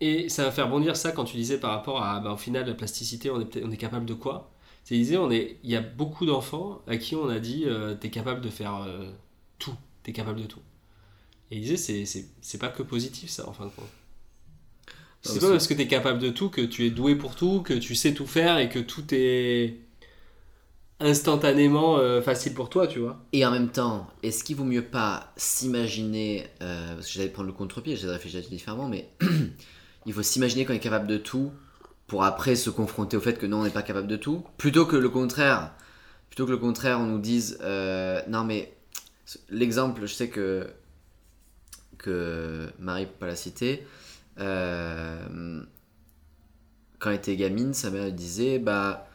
[0.00, 2.66] Et ça va faire bondir ça quand tu disais par rapport à, bah, au final,
[2.66, 4.50] la plasticité, on est, on est capable de quoi?
[4.84, 7.94] Tu disais, on est, il y a beaucoup d'enfants à qui on a dit, euh,
[7.94, 9.10] t'es capable de faire euh,
[9.58, 10.60] tout, t'es capable de tout.
[11.52, 13.90] Et il disait, c'est- c'est c'est pas que positif ça, en fin de compte.
[15.24, 17.62] C'est Non, pas parce que t'es capable de tout que tu es doué pour tout,
[17.62, 19.78] que tu sais tout faire et que tout est
[21.00, 23.18] instantanément euh, facile pour toi, tu vois.
[23.32, 27.48] Et en même temps, est-ce qu'il vaut mieux pas s'imaginer, euh, parce que j'allais prendre
[27.48, 29.08] le contre-pied, j'allais réfléchir différemment, mais
[30.06, 31.52] il faut s'imaginer qu'on est capable de tout
[32.06, 34.84] pour après se confronter au fait que non, on n'est pas capable de tout, plutôt
[34.84, 35.72] que le contraire.
[36.28, 38.74] Plutôt que le contraire, on nous dise euh, non mais
[39.48, 40.66] l'exemple, je sais que
[41.96, 43.86] que Marie peut pas la citer.
[44.38, 45.62] Euh,
[46.98, 49.06] quand elle était gamine, sa mère disait bah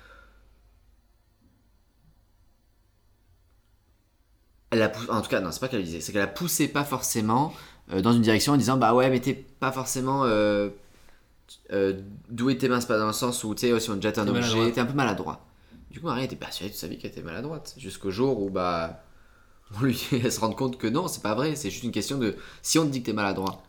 [4.71, 6.67] elle a en tout cas non c'est pas qu'elle le disait c'est qu'elle a poussé
[6.67, 7.53] pas forcément
[7.91, 10.69] euh, dans une direction en disant bah ouais mais t'es pas forcément euh,
[11.73, 14.01] euh, doué tes mains c'est pas dans le sens où tu sais si on te
[14.03, 15.45] jette un T'es objet t'es un peu maladroit.
[15.89, 19.03] Du coup Marie était persuadée toute sa vie qu'elle était maladroite jusqu'au jour où bah
[19.79, 22.19] on lui elle se rend compte que non c'est pas vrai c'est juste une question
[22.19, 23.63] de si on te dit que t'es maladroit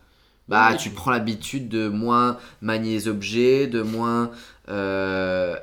[0.47, 4.31] bah tu prends l'habitude de moins manier les objets de moins
[4.69, 5.55] euh,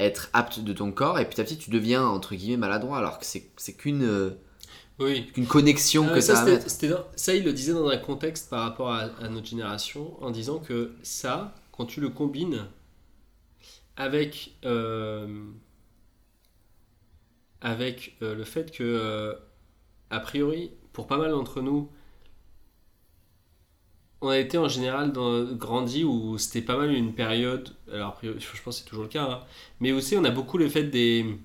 [0.00, 3.18] être apte de ton corps et petit à petit tu deviens entre guillemets maladroit alors
[3.18, 4.30] que c'est qu'une euh,
[4.98, 5.32] Oui.
[5.48, 6.44] connexion Ah, que ça, ça
[6.88, 10.58] dans- il le disait dans un contexte par rapport à, à notre génération, en disant
[10.58, 12.66] que ça, quand tu le combines
[13.96, 15.26] avec, euh,
[17.60, 19.36] avec euh, le fait que,
[20.10, 21.90] a priori, pour pas mal d'entre nous,
[24.20, 28.62] on a été en général dans, grandi où c'était pas mal une période, alors je
[28.62, 29.40] pense que c'est toujours le cas, hein,
[29.80, 31.38] mais aussi on a beaucoup le fait des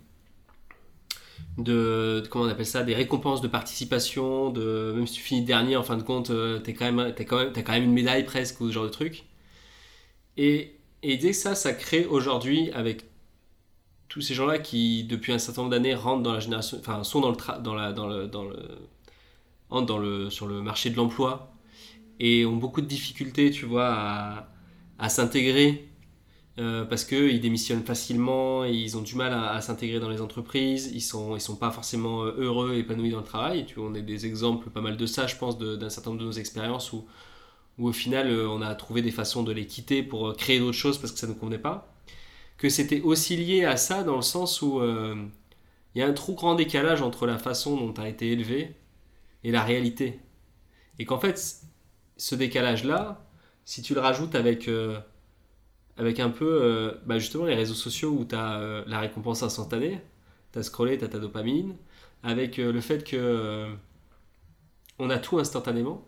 [1.58, 5.76] de, comment on appelle ça des récompenses de participation de même si tu finis dernier
[5.76, 8.62] en fin de compte euh, t'es quand quand même t'as quand même une médaille presque
[8.62, 9.26] ou ce genre de truc.
[10.38, 13.04] Et et disait que ça ça crée aujourd'hui avec
[14.08, 17.22] tous ces gens-là qui depuis un certain nombre d'années rentrent dans la génération enfin sont
[17.22, 18.58] dans le dans la dans le dans le
[19.86, 21.52] dans le sur le marché de l'emploi
[22.22, 24.50] et ont beaucoup de difficultés tu vois à,
[25.00, 25.92] à s'intégrer
[26.60, 31.02] euh, parce qu'ils démissionnent facilement, ils ont du mal à, s'intégrer dans les entreprises, ils
[31.02, 33.66] sont, ils sont pas forcément euh, heureux, épanouis dans le travail.
[33.66, 36.22] Tu vois, on a des exemples pas mal de ça, je pense, d'un certain nombre
[36.22, 37.06] de nos expériences où,
[37.78, 40.60] où au final euh, on a trouvé des façons de les quitter pour euh, créer
[40.60, 41.94] d'autres choses parce que ça ne convenait pas.
[42.58, 46.34] Que c'était aussi lié à ça dans le sens où il y a un trop
[46.36, 48.76] grand décalage entre la façon dont tu as été élevé
[49.44, 50.20] et la réalité.
[51.00, 51.61] Et qu'en fait,
[52.22, 53.26] ce décalage-là,
[53.66, 54.68] si tu le rajoutes avec.
[54.70, 55.00] euh,
[55.98, 60.02] un peu euh, bah justement les réseaux sociaux où tu as la récompense instantanée,
[60.54, 61.76] tu as scrollé, tu as ta dopamine,
[62.24, 63.74] avec euh, le fait que euh,
[65.00, 66.08] on a tout instantanément.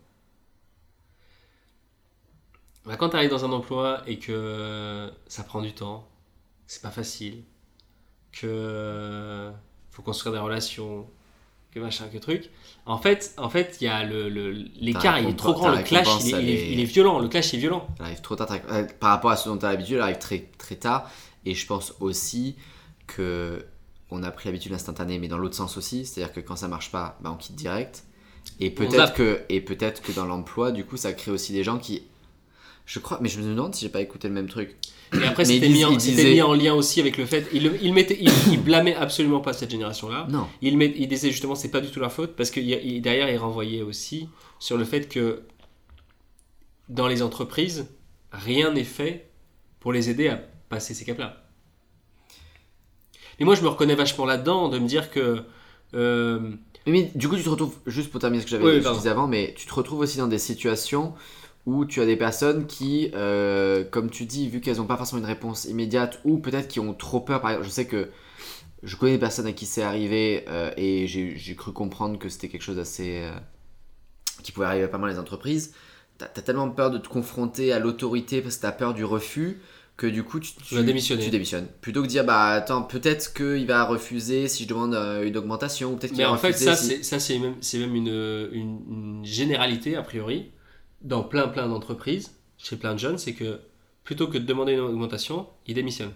[2.85, 6.07] Bah, quand tu arrives dans un emploi et que ça prend du temps,
[6.67, 7.43] c'est pas facile,
[8.33, 9.51] que euh,
[9.91, 11.09] faut construire des relations,
[11.73, 12.49] que machin, que truc.
[12.85, 16.07] En fait, en fait, il y a le l'écart, il est trop grand, le clash,
[16.25, 17.87] il est, elle il est- est- il est violent, le clash est violent.
[17.99, 18.47] Elle arrive trop tard.
[18.71, 21.09] euh, Par rapport à ce dont tu as l'habitude, elle arrive très, très tard.
[21.45, 22.55] Et je pense aussi
[23.07, 23.65] que
[24.11, 26.05] on a pris l'habitude instantanée, mais dans l'autre sens aussi.
[26.05, 28.03] C'est-à-dire que quand ça marche pas, bah, on quitte direct.
[28.59, 31.79] Et peut-être que, et peut-être que dans l'emploi, du coup, ça crée aussi des gens
[31.79, 32.03] qui.
[32.85, 34.75] Je crois, mais je me demande si j'ai pas écouté le même truc.
[35.21, 35.85] Et après, Mais c'était mis,
[36.33, 37.47] mis en lien aussi avec le fait.
[37.53, 40.27] Il, il, mettait, il, il blâmait absolument pas cette génération-là.
[40.29, 40.47] Non.
[40.61, 43.29] Il, met, il disait justement c'est pas du tout leur faute parce que il derrière,
[43.29, 44.27] il renvoyait aussi
[44.59, 45.41] sur le fait que
[46.89, 47.87] dans les entreprises,
[48.31, 49.29] rien n'est fait
[49.79, 51.43] pour les aider à passer ces caps-là.
[53.39, 55.43] Et moi, je me reconnais vachement là-dedans de me dire que.
[55.93, 56.39] euh,
[56.85, 59.07] Mais, mais du coup, tu te retrouves, juste pour terminer ce que j'avais Oui, dit
[59.07, 61.13] avant, mais tu te retrouves aussi dans des situations
[61.65, 65.21] où tu as des personnes qui, euh, comme tu dis, vu qu'elles n'ont pas forcément
[65.21, 68.09] une réponse immédiate, ou peut-être qui ont trop peur, par exemple, je sais que
[68.83, 72.49] je connais des personnes à qui c'est arrivé, euh, et j'ai cru comprendre que c'était
[72.49, 73.21] quelque chose d'assez...
[73.23, 73.33] euh,
[74.43, 75.73] qui pouvait arriver à pas mal les entreprises,
[76.17, 79.59] t'as as tellement peur de te confronter à l'autorité parce que t'as peur du refus,
[79.95, 80.75] que du coup tu, Tu
[81.19, 81.67] tu démissionnes.
[81.81, 85.37] Plutôt que de dire, bah attends, peut-être qu'il va refuser si je demande euh, une
[85.37, 87.55] augmentation, ou peut-être qu'il Mais va en fait, refuser ça, si- c'est, ça, c'est même,
[87.61, 88.07] c'est même une,
[88.51, 90.51] une, une généralité, a priori,
[91.03, 93.59] dans plein, plein d'entreprises, chez plein de jeunes, c'est que
[94.03, 96.13] plutôt que de demander une augmentation, ils démissionnent.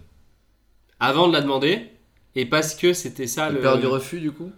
[1.00, 1.89] Avant de la demander,
[2.36, 3.60] et parce que c'était ça le.
[3.60, 4.52] peur du refus du coup?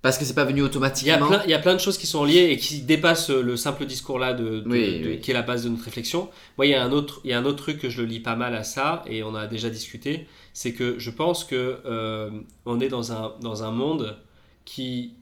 [0.00, 1.28] Parce que c'est pas venu Il y, a automatiquement?
[1.28, 3.86] plein, il y a plein de choses qui sont liées et qui dépassent le simple
[3.86, 5.20] discours là de, de- Oui, de- oui.
[5.20, 6.28] qui est la base de notre réflexion.
[6.58, 8.08] Moi, il y a un autre, il y a un autre truc que je le
[8.08, 11.78] lis pas mal à ça et on a déjà discuté, c'est que je pense que
[11.86, 12.30] euh,
[12.66, 14.18] on est dans un dans un monde
[14.64, 15.14] qui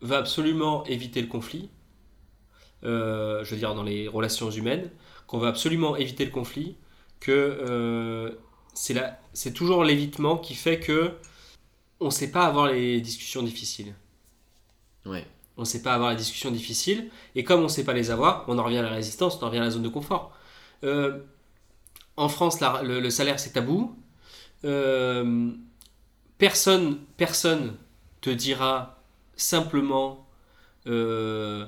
[0.00, 1.68] va absolument éviter le conflit.
[2.84, 4.90] Euh, je veux dire dans les relations humaines,
[5.26, 6.76] qu'on va absolument éviter le conflit,
[7.20, 8.32] que euh,
[8.74, 11.14] c'est toujours l'évitement qui fait que
[12.00, 13.94] on sait pas avoir les discussions difficiles.
[15.04, 15.26] Ouais.
[15.56, 17.10] On ne sait pas avoir les discussions difficiles.
[17.34, 19.44] Et comme on ne sait pas les avoir, on en revient à la résistance, on
[19.44, 20.32] en revient à la zone de confort.
[20.84, 21.18] Euh,
[22.16, 23.96] en France, la- le, le salaire, c'est tabou.
[24.64, 25.50] Euh,
[26.38, 27.76] personne, personne
[28.20, 29.02] te dira
[29.36, 30.28] simplement
[30.86, 31.66] euh,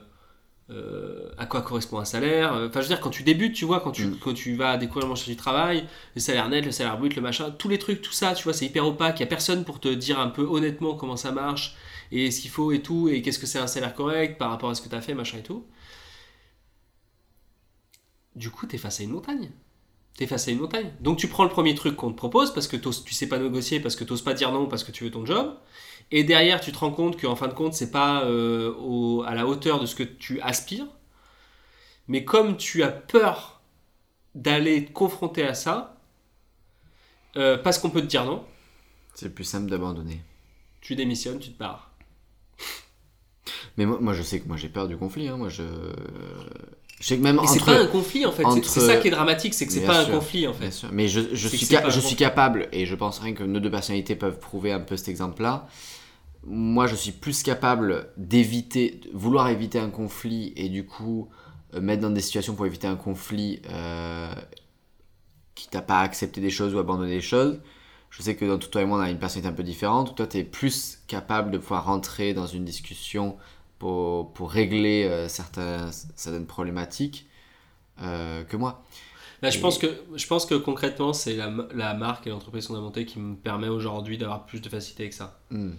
[0.70, 2.52] euh, à quoi correspond un salaire.
[2.52, 4.18] Enfin, je veux dire, quand tu débutes, tu vois, quand tu, Mm.
[4.20, 7.22] quand tu vas découvrir le marché du travail, le salaire net, le salaire brut, le
[7.22, 9.18] machin, tous les trucs, tout ça, tu vois, c'est hyper opaque.
[9.18, 11.76] Il n'y a personne pour te dire un peu honnêtement comment ça marche
[12.12, 14.70] et ce qu'il faut et tout, et qu'est-ce que c'est un salaire correct par rapport
[14.70, 15.64] à ce que tu as fait, machin et tout.
[18.36, 19.50] Du coup, tu es face à une montagne.
[20.16, 20.92] Tu es face à une montagne.
[21.00, 23.80] Donc tu prends le premier truc qu'on te propose parce que tu sais pas négocier,
[23.80, 25.56] parce que tu pas dire non, parce que tu veux ton job.
[26.12, 29.34] Et derrière, tu te rends compte qu'en fin de compte, c'est pas euh, au- à
[29.34, 30.86] la hauteur de ce que tu aspires.
[32.08, 33.60] Mais comme tu as peur
[34.34, 35.96] d'aller te confronter à ça,
[37.36, 38.44] euh, parce qu'on peut te dire non,
[39.14, 40.20] C'est le plus simple d'abandonner.
[40.80, 41.90] tu démissionnes, tu te barres.
[43.76, 45.28] Mais moi, moi, je sais que moi j'ai peur du conflit.
[45.28, 45.36] hein.
[45.36, 45.62] Moi, je.
[47.00, 48.96] Je sais que même Et c'est pas un conflit en fait, c'est- entre- c'est ça
[48.96, 50.70] qui est dramatique, c'est que c'est pas sûr, un conflit en Bien fait.
[50.70, 50.88] sûr.
[50.92, 54.38] Mais je, suis, ca- je capable, et je pense rien que nos deux personnalités peuvent
[54.38, 55.66] prouver un peu cet exemple-là.
[56.44, 61.28] Moi, je suis plus capable d'éviter, de vouloir éviter un conflit et du coup
[61.74, 64.34] euh, mettre dans des situations pour éviter un conflit euh,
[65.54, 67.60] qui t'a pas accepté des choses ou abandonné des choses.
[68.10, 70.16] Je sais que dans tout toi et moi, on a une personnalité un peu différente.
[70.16, 73.36] Toi, tu es plus capable de pouvoir rentrer dans une discussion
[73.78, 77.28] pour, pour régler euh, certains, certaines problématiques
[78.02, 78.84] euh, que moi.
[79.42, 82.76] Là, je, pense que, je pense que concrètement, c'est la, la marque et l'entreprise qu'on
[82.76, 85.40] a montée qui me permet aujourd'hui d'avoir plus de facilité avec ça.
[85.50, 85.72] Hmm.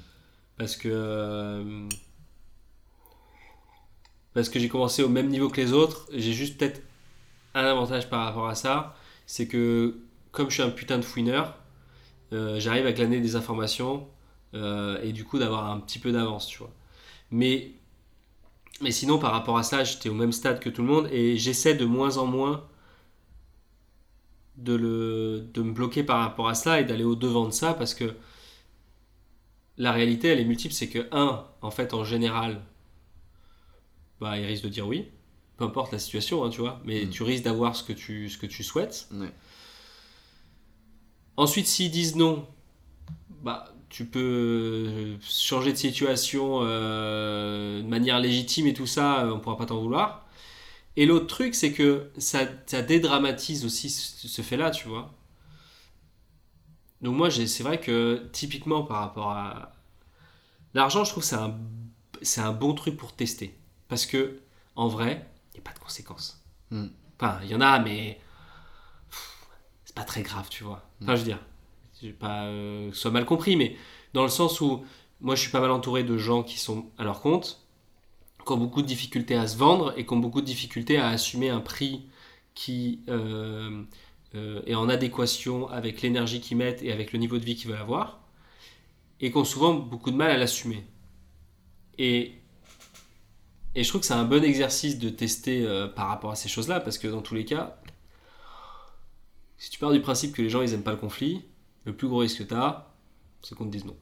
[0.61, 0.89] Parce que.
[0.91, 1.89] euh,
[4.33, 6.07] Parce que j'ai commencé au même niveau que les autres.
[6.13, 6.81] J'ai juste peut-être
[7.55, 8.95] un avantage par rapport à ça.
[9.27, 9.97] C'est que,
[10.31, 11.57] comme je suis un putain de fouineur,
[12.33, 14.07] euh, j'arrive à glaner des informations
[14.55, 16.71] euh, et du coup d'avoir un petit peu d'avance, tu vois.
[17.31, 17.73] Mais,
[18.81, 21.37] mais sinon, par rapport à ça, j'étais au même stade que tout le monde et
[21.37, 22.67] j'essaie de moins en moins
[24.57, 27.73] de, le, de me bloquer par rapport à ça et d'aller au devant de ça
[27.73, 28.13] parce que
[29.77, 30.73] la réalité, elle est multiple.
[30.73, 32.61] C'est que, un, en fait, en général,
[34.19, 35.07] bah, il risque de dire oui,
[35.57, 37.09] peu importe la situation, hein, tu vois, mais Mm.
[37.09, 39.07] tu risques d'avoir ce que tu, ce que tu souhaites.
[39.11, 39.31] Ouais.
[41.37, 42.45] Ensuite, s'ils disent non,
[43.43, 49.39] bah, tu peux changer de situation euh, de manière légitime et tout ça, euh, on
[49.39, 50.27] pourra pas t'en vouloir.
[50.97, 55.13] Et l'autre truc, c'est que ça, ça dédramatise aussi ce, ce fait-là, tu vois.
[57.01, 59.73] Donc moi, c'est vrai que typiquement par rapport à
[60.73, 61.57] l'argent, je trouve que c'est un,
[62.21, 63.57] c'est un bon truc pour tester.
[63.87, 64.39] Parce que,
[64.75, 66.43] en vrai, il n'y a pas de conséquences.
[66.69, 66.87] Mm.
[67.19, 68.19] Enfin, il y en a, mais
[69.85, 70.87] c'est pas très grave, tu vois.
[71.01, 71.39] Enfin, je veux dire,
[72.01, 73.75] j'ai pas euh, que ce soit mal compris, mais
[74.13, 74.85] dans le sens où
[75.19, 77.61] moi, je suis pas mal entouré de gens qui sont à leur compte,
[78.45, 81.09] qui ont beaucoup de difficultés à se vendre et qui ont beaucoup de difficultés à
[81.09, 82.07] assumer un prix
[82.55, 83.83] qui euh,
[84.35, 87.69] euh, est en adéquation avec l'énergie qu'ils mettent et avec le niveau de vie qu'ils
[87.69, 88.21] veulent avoir,
[89.19, 90.85] et qui ont souvent beaucoup de mal à l'assumer.
[91.97, 92.41] Et,
[93.75, 96.49] et je trouve que c'est un bon exercice de tester euh, par rapport à ces
[96.49, 97.81] choses-là, parce que dans tous les cas,
[99.57, 101.45] si tu pars du principe que les gens ils aiment pas le conflit,
[101.85, 102.95] le plus gros risque que tu as,
[103.43, 103.95] c'est qu'on te dise non.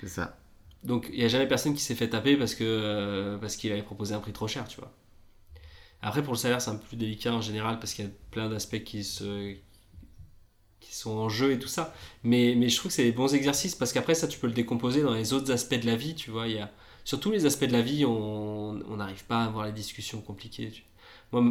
[0.00, 0.38] C'est ça.
[0.84, 3.72] Donc il n'y a jamais personne qui s'est fait taper parce que euh, parce qu'il
[3.72, 4.92] avait proposé un prix trop cher, tu vois.
[6.02, 8.10] Après pour le salaire c'est un peu plus délicat en général parce qu'il y a
[8.30, 9.56] plein d'aspects qui se
[10.80, 11.94] qui sont en jeu et tout ça.
[12.24, 14.52] Mais, mais je trouve que c'est des bons exercices parce qu'après ça tu peux le
[14.52, 16.48] décomposer dans les autres aspects de la vie, tu vois.
[16.48, 16.70] Y a,
[17.04, 20.72] sur tous les aspects de la vie on n'arrive pas à avoir les discussions compliquées.
[21.32, 21.42] Moi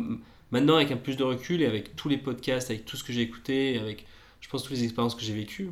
[0.51, 3.13] maintenant avec un plus de recul et avec tous les podcasts, avec tout ce que
[3.13, 4.05] j'ai écouté, avec
[4.39, 5.71] je pense toutes les expériences que j'ai vécues,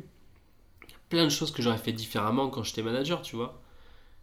[0.82, 3.62] il y a plein de choses que j'aurais fait différemment quand j'étais manager, tu vois.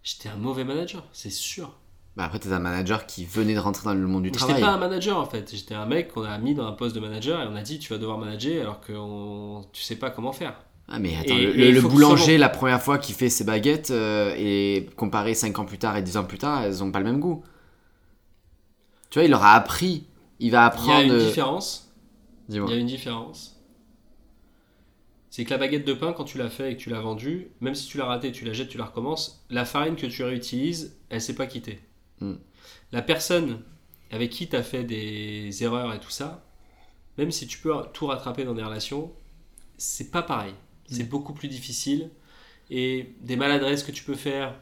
[0.03, 1.75] J'étais un mauvais manager, c'est sûr.
[2.15, 4.55] Bah après, t'es un manager qui venait de rentrer dans le monde du Mais travail.
[4.55, 5.55] j'étais pas un manager en fait.
[5.55, 7.79] J'étais un mec qu'on a mis dans un poste de manager et on a dit
[7.79, 9.63] tu vas devoir manager alors que on...
[9.73, 10.55] tu sais pas comment faire.
[10.87, 14.33] Ah mais attends, Et- le, et boulanger, la première fois qu'il fait ses baguettes, euh,
[14.37, 17.05] et comparé 5 ans plus tard et 10 ans plus tard, elles ont pas le
[17.05, 17.43] même goût.
[19.09, 20.07] Tu vois, il leur a appris.
[20.39, 21.05] Il va Il y a apprendre...
[21.05, 21.91] une euh, différence.
[22.49, 22.69] Dis-moi.
[22.69, 23.59] Il y a une différence.
[25.29, 27.51] c'est que la baguette de pain, quand tu l'as fait et que tu l'as vendue,
[27.59, 30.23] même si tu l'as raté, tu la jettes, tu la recommences, la farine que tu
[30.23, 31.81] réutilises, elle s'est pas quittée.
[32.21, 32.33] Mm.
[32.91, 33.61] La personne
[34.11, 36.43] avec qui tu as fait des erreurs et tout ça,
[37.17, 39.13] même si tu peux tout rattraper dans des relations,
[39.77, 40.53] c'est pas pareil.
[40.87, 42.11] C'est beaucoup plus difficile.
[42.71, 44.55] Et des maladresses que tu peux faire,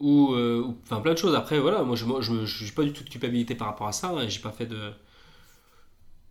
[0.00, 1.34] ou, euh, ou- enfin plein de choses.
[1.34, 4.10] Après, voilà, moi je n'ai je, pas du tout de culpabilité par rapport à ça.
[4.10, 4.92] hein, j'ai pas fait de.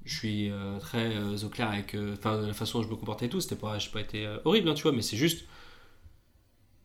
[0.05, 3.25] Je suis euh, très euh, au clair avec enfin, la façon dont je me comportais
[3.25, 3.41] et tout.
[3.41, 5.45] C'était pas, j'ai pas été horrible, hein, tu vois, mais c'est juste.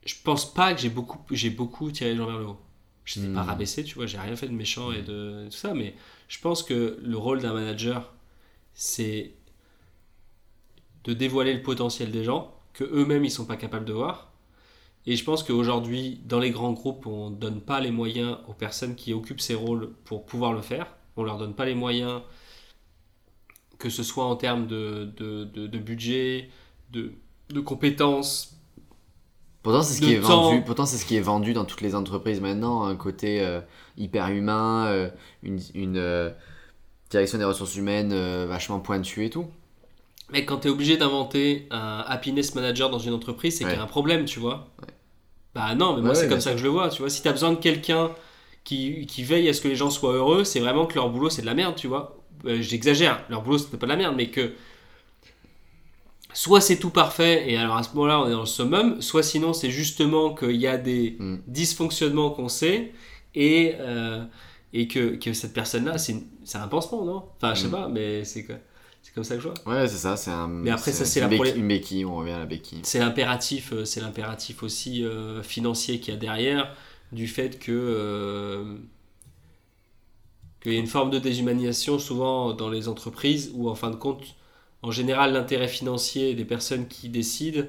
[0.04, 2.60] Je pense pas que j'ai beaucoup, j'ai beaucoup tiré les gens vers le haut.
[3.04, 3.28] Je t'ai Hmm.
[3.28, 5.94] pas rabaissé, tu vois, j'ai rien fait de méchant et de tout ça, mais
[6.28, 8.12] je pense que le rôle d'un manager,
[8.74, 9.34] c'est
[11.04, 14.32] de dévoiler le potentiel des gens que eux-mêmes ils sont pas capables de voir.
[15.06, 18.54] Et je pense qu'aujourd'hui, dans les grands groupes, on ne donne pas les moyens aux
[18.54, 20.86] personnes qui occupent ces rôles pour pouvoir le faire.
[21.16, 22.22] On leur donne pas les moyens,
[23.78, 26.48] que ce soit en termes de, de, de- de budget,
[26.92, 27.12] de,
[27.50, 28.56] de compétences.
[29.62, 30.50] Pourtant, c'est ce qui est temps.
[30.50, 30.62] vendu.
[30.62, 33.60] Pourtant, c'est ce qui est vendu dans toutes les entreprises maintenant, un côté euh,
[33.96, 35.08] hyper humain, euh,
[35.42, 36.30] une, une, euh,
[37.10, 38.14] direction des ressources humaines
[38.46, 39.46] vachement pointue et tout.
[40.32, 43.76] Mais quand tu es obligé d'inventer un happiness manager dans une entreprise, c'est qu'il y
[43.76, 44.68] a un problème, tu vois.
[45.54, 47.10] Bah non, mais moi Ouais, c'est comme ça que je le vois, tu vois.
[47.10, 48.10] Si tu as besoin de quelqu'un
[48.64, 51.28] qui, qui veille à ce que les gens soient heureux, c'est vraiment que leur boulot
[51.28, 52.16] c'est de la merde, tu vois.
[52.46, 54.52] J'exagère, leur boulot c'était pas de la merde, mais que
[56.34, 59.22] soit c'est tout parfait et alors à ce moment-là on est dans le summum, soit
[59.22, 61.36] sinon c'est justement qu'il y a des Mm.
[61.46, 62.92] dysfonctionnements qu'on sait
[63.34, 64.24] et, euh,
[64.72, 66.16] et que, que cette personne-là c'est
[66.58, 67.24] un pansement, non?
[67.36, 67.70] Enfin, je sais Mm.
[67.70, 68.46] pas, mais c'est
[69.04, 69.56] c'est comme ça que je vois.
[69.80, 70.16] Ouais, c'est ça.
[70.16, 70.46] C'est un.
[70.46, 72.78] Mais après, ça, c'est une la béquille- Une béquille, on revient à la béquille.
[72.84, 76.72] c'est l'impératif, euh, c'est l'impératif aussi euh, financier qu'il y a derrière,
[77.10, 78.76] du fait que euh,
[80.62, 83.96] qu'il y a une forme de déshumanisation souvent dans les entreprises où en fin de
[83.96, 84.22] compte,
[84.82, 87.64] en général, l'intérêt financier des personnes qui décident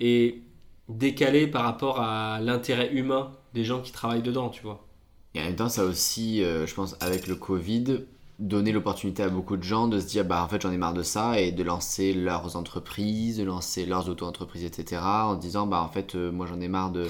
[0.00, 0.42] est
[0.88, 4.86] décalé par rapport à l'intérêt humain des gens qui travaillent dedans, tu vois.
[5.34, 8.04] Et en même temps, ça a aussi, euh, je pense, avec le Covid,
[8.38, 10.94] donné l'opportunité à beaucoup de gens de se dire, bah en fait, j'en ai marre
[10.94, 15.02] de ça et de lancer leurs entreprises, de lancer leurs auto-entreprises, etc.
[15.02, 17.06] En disant, bah en fait, euh, moi j'en ai marre de,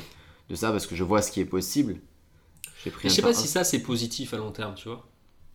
[0.50, 1.96] de ça parce que je vois ce qui est possible.
[2.92, 5.04] Pris je sais pas si ça c'est positif à long terme, tu vois.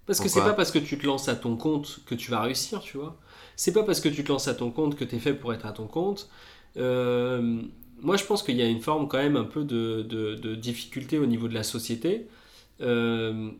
[0.05, 2.31] Parce que c'est Pourquoi pas parce que tu te lances à ton compte que tu
[2.31, 3.17] vas réussir, tu vois.
[3.55, 5.53] C'est pas parce que tu te lances à ton compte que tu es fait pour
[5.53, 6.29] être à ton compte.
[6.77, 7.61] Euh,
[8.01, 10.55] moi, je pense qu'il y a une forme quand même un peu de, de- de
[10.55, 12.27] difficulté au niveau de la société,
[12.81, 13.51] euh,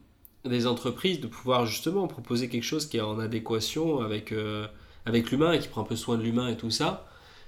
[0.45, 4.67] des entreprises, de pouvoir justement proposer quelque chose qui est en adéquation avec, euh,
[5.06, 7.08] avec l'humain et qui prend un peu soin de l'humain et tout ça.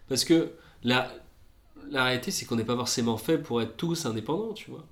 [0.09, 0.51] Parce que
[0.83, 1.09] la,
[1.91, 4.85] la réalité, c'est qu'on n'est pas forcément fait pour être tous indépendants, tu vois.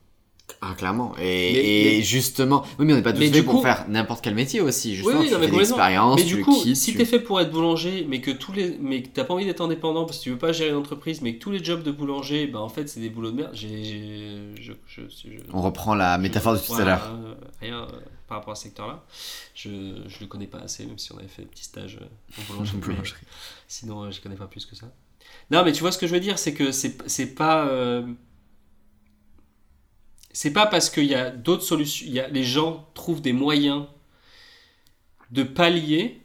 [0.62, 1.16] Ah, clairement.
[1.18, 3.62] Et, Mais- et mais- justement, oui, mais on n'est pas tous Mais faits pour coup-
[3.62, 4.96] faire n'importe quel métier aussi.
[4.96, 5.78] Justement, oui, tu non, mais fais de complètement.
[5.78, 8.32] l'expérience, Mais tu du coup, quittes, si tu- t'es fait pour être boulanger, mais que
[8.32, 10.70] tous les, mais que t'as pas envie d'être indépendant parce que tu veux pas gérer
[10.72, 13.32] une entreprise, mais que tous les jobs de boulanger, ben en fait c'est des boulots
[13.32, 13.52] de merde.
[13.56, 13.68] Je,
[14.60, 17.10] je, je- On reprend la métaphore de tout à l'heure.
[17.26, 17.88] euh, rien euh,
[18.28, 19.04] par rapport à ce secteur-là.
[19.56, 19.70] Je,
[20.08, 22.06] je le connais pas assez, même si on avait fait des petits stages euh,
[22.42, 22.78] en boulangerie.
[22.82, 23.22] mais Boulangerie.
[23.68, 24.88] Sinon, euh, je connais pas plus que ça.
[25.50, 27.66] Non, mais tu vois ce que je veux dire, c'est que c'est, c'est pas.
[27.68, 28.04] euh,
[30.34, 32.06] c'est pas parce qu'il y a d'autres solutions.
[32.08, 33.86] Il y a, les gens trouvent des moyens
[35.32, 36.22] de pallier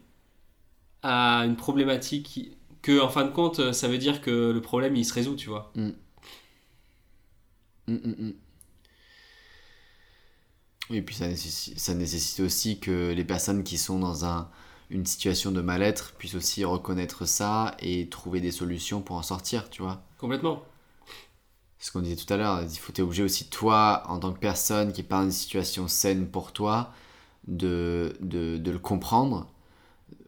[1.02, 4.60] à une problématique qui- que, en fin de compte, euh, ça veut dire que le
[4.60, 5.72] problème il se résout, tu vois.
[7.88, 8.34] Hum, hum.
[10.90, 14.48] Oui, et puis ça nécessite, ça nécessite aussi que les personnes qui sont dans un,
[14.90, 19.68] une situation de mal-être puissent aussi reconnaître ça et trouver des solutions pour en sortir,
[19.70, 20.02] tu vois.
[20.18, 20.62] Complètement.
[21.78, 24.38] Ce qu'on disait tout à l'heure, il faut t'es obligé aussi toi, en tant que
[24.38, 26.92] personne qui est pas dans une situation saine pour toi,
[27.48, 29.48] de, de, de le comprendre,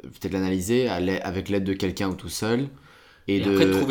[0.02, 2.68] peut-être l'analyser avec l'aide de quelqu'un ou tout seul,
[3.28, 3.40] et,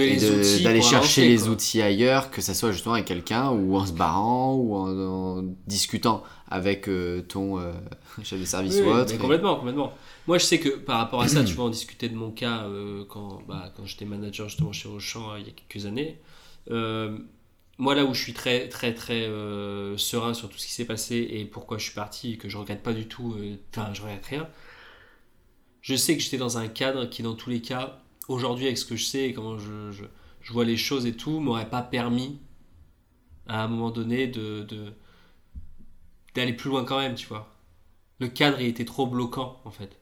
[0.06, 1.50] Et de- d'aller chercher avancer, les quoi.
[1.50, 5.43] outils ailleurs, que ça soit justement avec quelqu'un ou en se barrant ou en, en
[5.67, 7.74] discutant avec euh, ton euh,
[8.24, 9.13] chef de service Oui, ou autre.
[9.13, 9.93] mais et- complètement, complètement.
[10.28, 12.65] Moi, je sais que par rapport à ça, tu vas en discuter de mon cas
[12.65, 16.20] euh, quand, bah, quand j'étais manager justement chez Auchan il y a quelques années.
[16.70, 17.17] Euh,
[17.78, 20.86] moi, là où je suis très, très, très euh, serein sur tout ce qui s'est
[20.86, 23.94] passé et pourquoi je suis parti et que je regrette pas du tout, euh, enfin,
[23.94, 24.50] je regrette rien.
[25.82, 28.86] Je sais que j'étais dans un cadre qui, dans tous les cas, aujourd'hui, avec ce
[28.86, 32.40] que je sais et comment je, je, vois les choses et tout, m'aurait pas permis
[33.48, 34.65] à un moment donné de
[36.36, 37.54] d'aller plus loin quand même, tu vois.
[38.19, 40.00] Le cadre, il était trop bloquant, en fait.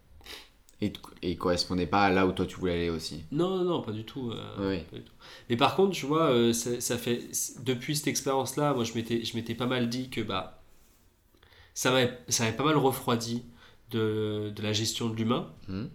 [0.81, 3.23] Et, et correspondait pas à là où toi tu voulais aller aussi.
[3.31, 4.31] Non, non, non, pas du tout.
[4.31, 4.83] euh, Oui.
[4.91, 5.13] pas du tout.
[5.49, 7.21] Mais par contre, tu vois, euh, ça, ça fait
[7.63, 10.61] depuis cette expérience-là, moi, je m'étais, je m'étais pas mal dit que bah,
[11.73, 13.43] ça m'avait, ça m'avait pas mal refroidi
[13.91, 15.89] de, de la gestion de l'humain, Mhm.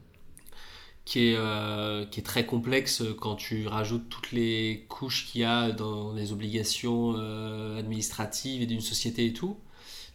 [1.05, 5.45] qui est, euh, qui est très complexe quand tu rajoutes toutes les couches qu'il y
[5.45, 9.57] a dans les obligations euh, administratives et d'une société et tout,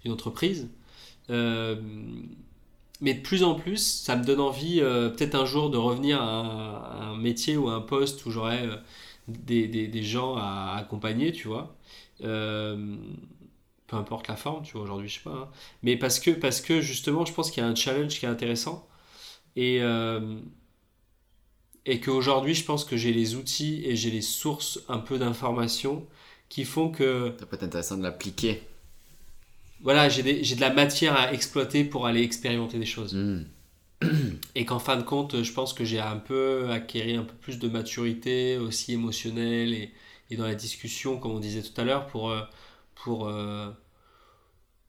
[0.03, 0.69] d'une entreprise.
[1.29, 1.75] Euh,
[3.01, 7.09] mais de plus en plus, ça me donne envie peut-être un jour de revenir à,
[7.11, 8.67] un métier ou à un poste où j'aurais
[9.27, 11.75] des, des, des, gens à accompagner, tu vois.
[12.19, 12.87] peu
[13.91, 15.31] importe la forme, tu vois, aujourd'hui, je sais pas.
[15.31, 15.49] Hein.
[15.83, 18.29] Mais parce que, parce que justement, je pense qu'il y a un challenge qui est
[18.29, 18.87] intéressant.
[19.55, 19.81] Et,
[21.85, 26.05] et qu'aujourd'hui, je pense que j'ai les outils et j'ai les sources un peu d'informations
[26.49, 27.33] qui font que.
[27.39, 28.63] Ça peut être intéressant de l'appliquer.
[29.85, 33.13] Voilà, j'ai de la matière à exploiter pour aller expérimenter des choses.
[33.13, 33.43] Hmm.
[34.55, 37.59] Et qu'en fin de compte, je pense que j'ai un peu acquéri un peu plus
[37.59, 39.93] de maturité aussi émotionnelle et,
[40.31, 42.41] et dans la discussion, comme on disait tout à l'heure, pour, euh,
[42.95, 43.69] pour, euh,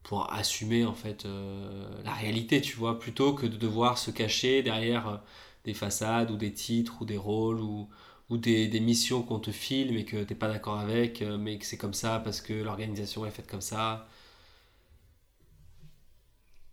[0.02, 4.62] pour assumer en fait euh, la réalité, tu vois, plutôt que de devoir se cacher
[4.62, 5.22] derrière
[5.64, 7.90] des façades ou des titres ou des rôles ou,
[8.30, 11.66] ou des, des missions qu'on te filme et que t'es pas d'accord avec, mais que
[11.66, 14.08] c'est comme ça parce que l'organisation est faite comme ça.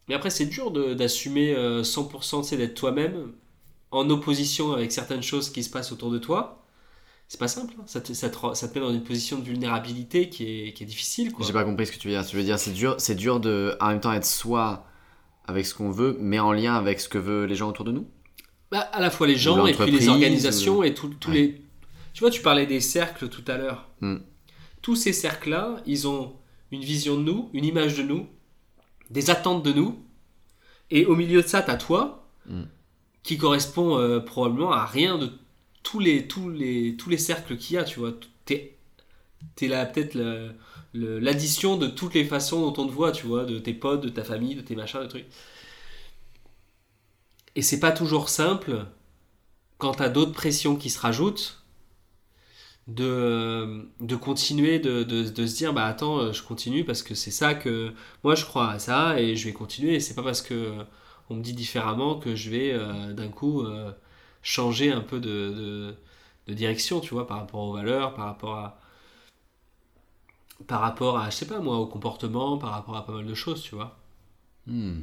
[0.07, 3.33] Mais après, c'est dur d'assumer 100%, euh, d'être toi-même
[3.91, 6.65] en opposition avec certaines choses qui se passent autour de toi.
[7.27, 7.83] C'est pas simple, hein.
[7.85, 10.83] ça, te, ça, te, ça, te, met dans une position de vulnérabilité qui est, qui
[10.83, 11.31] est difficile.
[11.39, 12.25] J'ai pas compris ce que tu veux dire.
[12.25, 14.85] Tu veux dire, c'est dur, c'est dur de en même temps être soi
[15.45, 17.91] avec ce qu'on veut, mais en lien avec ce que veulent les gens autour de
[17.91, 18.07] nous?
[18.71, 21.61] Bah, à la fois les gens et puis les organisations et tous les.
[22.13, 23.89] Tu vois, tu parlais des cercles tout à l'heure.
[24.01, 24.17] Hmm.
[24.81, 26.33] Tous ces cercles-là, ils ont
[26.71, 28.27] une vision de nous, une image de nous,
[29.13, 30.03] des attentes de nous,
[30.91, 32.63] et au milieu de ça, t'as toi, hmm.
[33.23, 35.31] qui correspond euh, probablement à rien de
[35.83, 38.13] tous les, tous les, tous les cercles qu'il y a, tu vois.
[38.45, 38.77] T'es
[39.61, 40.17] es là peut-être
[40.93, 44.09] l'addition de toutes les façons dont on te voit, tu vois, de tes potes, de
[44.09, 45.25] ta famille, de tes machins, de trucs.
[47.55, 48.85] Et c'est pas toujours simple,
[49.77, 51.62] quand tu as d'autres pressions qui se rajoutent,
[52.87, 57.15] de, de continuer de, de, de, se dire bah attends euh, je continue parce que
[57.15, 60.41] c'est ça que moi je crois à ça et je vais continuer c'est pas parce
[60.41, 60.73] que
[61.29, 63.91] on me dit différemment que je vais euh, d'un coup euh,
[64.41, 65.95] changer un peu de,
[66.47, 68.79] de, direction tu vois par rapport aux valeurs par rapport à
[70.67, 73.33] par rapport à je sais pas moi au comportement par rapport à pas mal de
[73.33, 73.97] choses tu vois
[74.67, 75.01] hmm.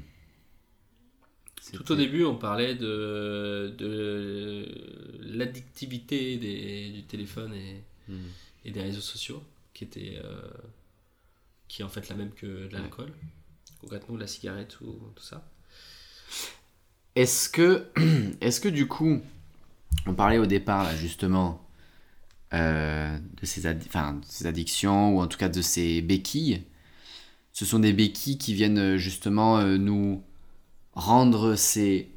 [1.73, 4.67] Tout au début, on parlait de, de
[5.21, 8.29] l'addictivité du téléphone et, hmm.
[8.65, 9.43] et, des réseaux sociaux,
[9.75, 10.41] qui était euh,
[11.69, 13.13] qui est en fait la même que de l'alcool,
[13.81, 15.47] concrètement la cigarette ou tout ça.
[17.15, 17.87] Est-ce que,
[18.41, 19.21] est que du coup,
[20.07, 21.67] on parlait au départ là, justement
[22.53, 26.65] euh, de, ces enfin, ces addictions ou en tout cas de ces béquilles.
[27.53, 30.25] Ce sont des béquilles qui viennent justement euh, nous
[31.01, 32.13] rendre ces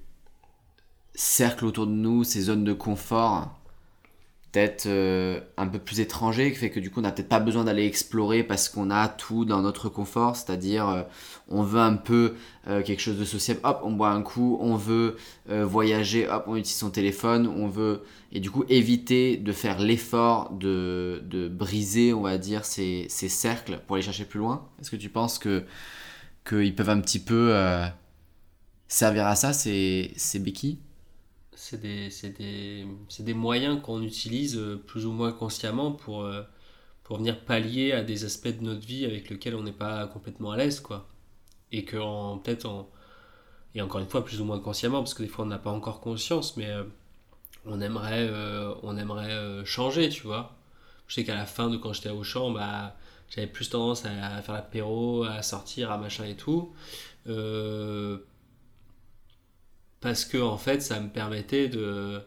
[1.15, 3.57] cercles autour de nous, ces zones de confort,
[4.51, 7.39] peut-être euh, un peu plus étrangers, qui fait que du coup on n'a peut-être pas
[7.39, 11.01] besoin d'aller explorer parce qu'on a tout dans notre confort, c'est-à-dire euh,
[11.47, 12.35] on veut un peu
[12.67, 15.15] euh, quelque chose de sociable, hop, on boit un coup, on veut
[15.47, 18.03] voyager, hop, on utilise son téléphone, on veut,
[18.33, 23.29] et du coup éviter de faire l'effort de, de, briser, on va dire, ces, ces,
[23.29, 24.67] cercles pour aller chercher plus loin.
[24.81, 25.63] Est-ce que tu penses que
[26.45, 27.53] qu'ils peuvent un petit peu
[28.93, 30.77] servir à ça, c'est béquilles
[31.55, 32.85] C'est des, des,
[33.19, 36.43] des, moyens qu'on utilise euh, plus ou moins consciemment pour, euh,
[37.03, 40.51] pour venir pallier à des aspects de notre vie avec lesquels on n'est pas complètement
[40.51, 40.83] à l'aise.
[41.71, 41.97] Et que
[42.43, 42.85] peut-être,
[43.73, 45.71] et encore une fois, plus ou moins consciemment, parce que des fois on n'a pas
[45.71, 46.83] encore conscience, mais euh,
[47.65, 48.29] on aimerait,
[48.83, 50.55] on aimerait changer, tu vois.
[51.07, 52.95] Je sais qu'à la fin de quand j'étais à Auchan, bah,
[53.29, 56.73] j'avais plus tendance à, faire l'apéro, à sortir, à machin et tout.
[60.03, 62.19] Parce que en fait ça me permettait de,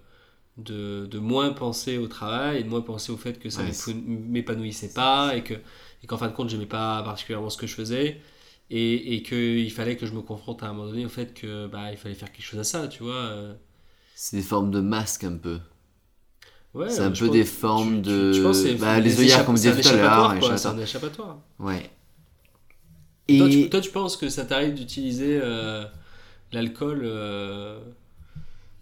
[0.57, 4.95] de, moins penser au travail et de moins penser au fait que ça ne m'épanouissait
[4.95, 5.55] pas et que
[6.03, 8.21] et qu'en fin de compte j'aimais pas particulièrement ce que je faisais.
[8.69, 11.69] Et, et qu'il fallait que je me confronte à un moment donné au fait que
[11.69, 13.55] bah il fallait faire quelque chose à ça tu vois euh.
[14.17, 15.61] c'est des formes de masques un peu.
[16.75, 20.59] Ouais, c'est un peu des formes de bah, les œillères comme disait tout à l'heure
[20.59, 21.39] c'est un échappatoire.
[21.61, 21.91] Ouais.
[23.29, 25.85] Et toi tu, toi, tu penses que ça t'arrive d'utiliser euh,
[26.53, 27.81] l'alcool euh,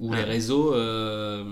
[0.01, 1.45] ou les réseaux euh,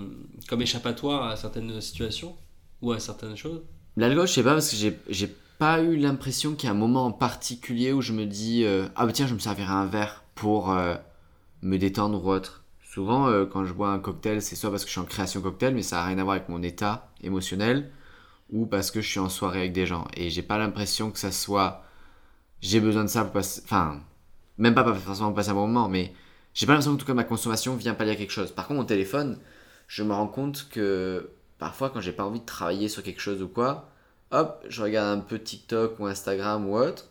[0.47, 2.35] comme échappatoire à certaines situations
[2.81, 3.61] ou à certaines choses
[3.95, 7.05] L'alcool, je sais pas, parce que j'ai pas eu l'impression qu'il y a un moment
[7.05, 10.23] en particulier où je me dis euh, Ah, bah tiens, je me servirai un verre
[10.33, 10.75] pour
[11.61, 12.63] me détendre ou autre.
[12.83, 15.75] Souvent, quand je bois un cocktail, c'est soit parce que je suis en création cocktail,
[15.75, 17.91] mais ça n'a rien à voir avec mon état émotionnel,
[18.51, 20.07] ou parce que je suis en soirée avec des gens.
[20.15, 21.83] Et j'ai pas l'impression que ça soit.
[22.61, 23.61] J'ai besoin de ça pour passer.
[23.63, 24.01] Enfin,
[24.57, 26.13] même pas forcément passer un bon moment, mais
[26.53, 28.51] j'ai pas l'impression que tout cas ma consommation vient pallier à quelque chose.
[28.51, 29.39] Par contre, mon téléphone,
[29.87, 31.29] je me rends compte que
[31.59, 33.89] parfois, quand j'ai pas envie de travailler sur quelque chose ou quoi,
[34.31, 37.05] hop, je regarde un peu TikTok ou Instagram ou autre.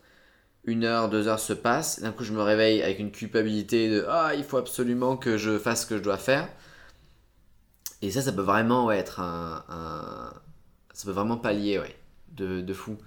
[0.64, 2.00] Une heure, deux heures se passent.
[2.00, 5.58] D'un coup, je me réveille avec une culpabilité de ah, il faut absolument que je
[5.58, 6.48] fasse ce que je dois faire.
[8.00, 10.32] Et ça, ça peut vraiment être un, un-
[10.94, 11.96] Ça peut vraiment pallier, ouais,
[12.30, 12.98] de, de fou.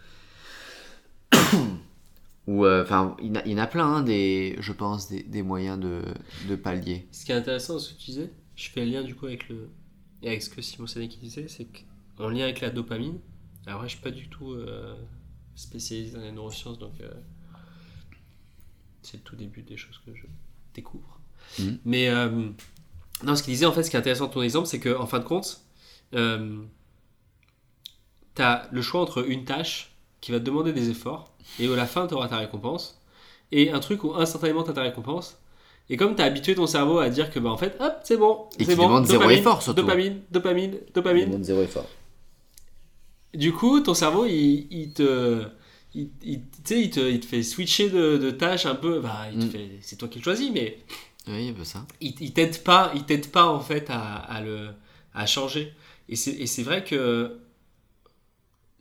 [2.48, 4.72] Ou, euh, enfin, il y en a- il y en a plein, hein, des, je
[4.72, 6.04] pense, des, des moyens de,
[6.48, 7.08] de pallier.
[7.12, 9.26] Ce qui est intéressant dans ce que tu disais, je fais le lien du coup
[9.26, 9.70] avec, le,
[10.22, 11.68] et avec ce que Simon Sinek disait, c'est
[12.18, 13.20] qu'en lien avec la dopamine,
[13.66, 14.96] alors là, je suis pas du tout euh,
[15.56, 17.10] spécialisé dans les neurosciences, donc euh,
[19.02, 20.26] c'est le tout début des choses que je
[20.74, 21.20] découvre.
[21.60, 21.80] Mhm.
[21.86, 22.50] Mais euh,
[23.24, 25.06] non, ce qu'il disait en fait, ce qui est intéressant de ton exemple, c'est qu'en
[25.08, 25.62] fin de compte,
[26.14, 26.64] euh,
[28.36, 31.76] tu as le choix entre une tâche qui va te demander des efforts et à
[31.76, 33.00] la fin tu auras ta récompense,
[33.52, 35.38] et un truc où instantanément tu as ta récompense.
[35.90, 38.18] Et comme tu as habitué ton cerveau à dire que bah en fait, hop, c'est
[38.18, 39.82] bon, Et c'est qui bon, demande zéro dopamine, effort, surtout.
[39.82, 41.44] Dopamine, dopamine, dopamine.
[41.44, 41.86] zéro effort.
[43.34, 45.46] Du coup, ton cerveau, il, il te,
[45.94, 46.42] il, il-
[46.72, 49.00] il te, il te fait switcher de, de tâches un peu.
[49.00, 49.52] Bah, il Mm.
[49.82, 50.80] c'est toi qui le choisis, mais
[51.28, 51.86] Oui, peu ça.
[52.02, 54.70] il, il t'aide pas, il t'aide pas en fait à, à le,
[55.14, 55.74] à changer.
[56.10, 57.38] Et c'est, et c'est vrai que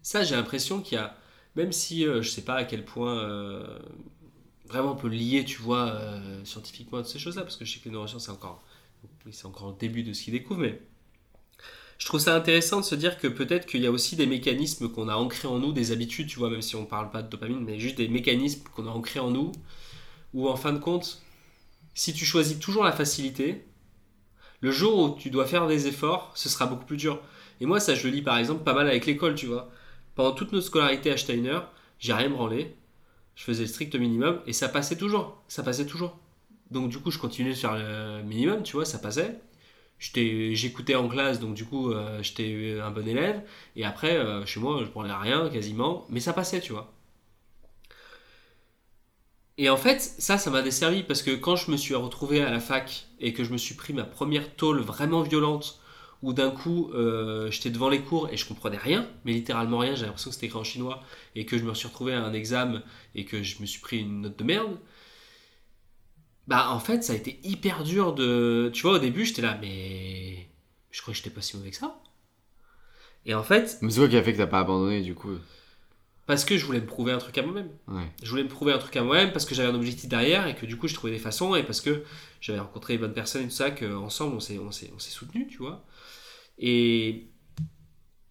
[0.02, 1.16] ça, j'ai l'impression qu'il y a,
[1.56, 3.78] même si euh, je sais pas à quel point euh,
[4.66, 7.80] vraiment on peut lier, tu vois, euh, scientifiquement toutes ces choses-là, parce que je sais
[7.80, 8.62] que les neurosciences c'est encore,
[9.30, 10.80] c'est encore le début de ce qu'ils découvrent, mais
[11.98, 14.88] je trouve ça intéressant de se dire que peut-être qu'il y a aussi des mécanismes
[14.88, 17.28] qu'on a ancrés en nous, des habitudes, tu vois, même si on parle pas de
[17.28, 19.52] dopamine, mais juste des mécanismes qu'on a ancrés en nous,
[20.32, 21.22] où en fin de compte,
[21.94, 23.64] si tu choisis toujours la facilité,
[24.60, 27.20] le jour où tu dois faire des efforts, ce sera beaucoup plus dur.
[27.60, 29.70] Et moi, ça, je le lis par exemple pas mal avec l'école, tu vois.
[30.14, 31.60] Pendant toute notre scolarité à Steiner,
[31.98, 32.74] j'ai rien branlé.
[33.34, 35.42] Je faisais le strict minimum et ça passait toujours.
[35.48, 36.18] Ça passait toujours.
[36.70, 39.40] Donc, du coup, je continuais de faire le minimum, tu vois, ça passait.
[39.98, 43.42] J'écoutais en classe, donc du coup, euh, j'étais un bon élève.
[43.76, 46.92] Et après, euh, chez moi, je branlais rien quasiment, mais ça passait, tu vois.
[49.56, 52.50] Et en fait, ça, ça m'a desservi parce que quand je me suis retrouvé à
[52.50, 55.80] la fac et que je me suis pris ma première tôle vraiment violente,
[56.24, 59.94] où d'un coup, euh, j'étais devant les cours et je comprenais rien, mais littéralement rien,
[59.94, 61.02] j'ai l'impression que c'était écrit en chinois,
[61.34, 62.82] et que je me suis retrouvé à un examen
[63.14, 64.78] et que je me suis pris une note de merde,
[66.48, 68.70] bah en fait, ça a été hyper dur de...
[68.72, 70.48] Tu vois, au début, j'étais là, mais...
[70.90, 72.00] Je croyais que j'étais pas si mauvais que ça.
[73.26, 75.32] Et en fait, Mais c'est quoi qui a fait que t'as pas abandonné du coup?
[76.26, 77.68] Parce que je voulais me prouver un truc à moi-même.
[77.86, 78.10] Ouais.
[78.22, 80.54] Je voulais me prouver un truc à moi-même parce que j'avais un objectif derrière et
[80.54, 82.02] que du coup je trouvais des façons et parce que
[82.40, 85.10] j'avais rencontré les bonnes personnes et tout ça qu'ensemble on s'est, on s'est, on s'est
[85.10, 85.84] soutenus, tu vois.
[86.58, 87.28] Et,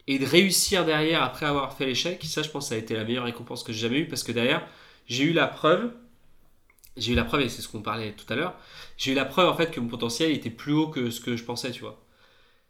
[0.08, 2.94] et de réussir derrière après avoir fait l'échec, ça je pense que ça a été
[2.96, 4.66] la meilleure récompense que j'ai jamais eue parce que derrière
[5.08, 5.92] j'ai eu la preuve,
[6.98, 8.56] j'ai eu la preuve et c'est ce qu'on parlait tout à l'heure,
[8.98, 11.36] j'ai eu la preuve en fait que mon potentiel était plus haut que ce que
[11.38, 12.00] je pensais, tu vois.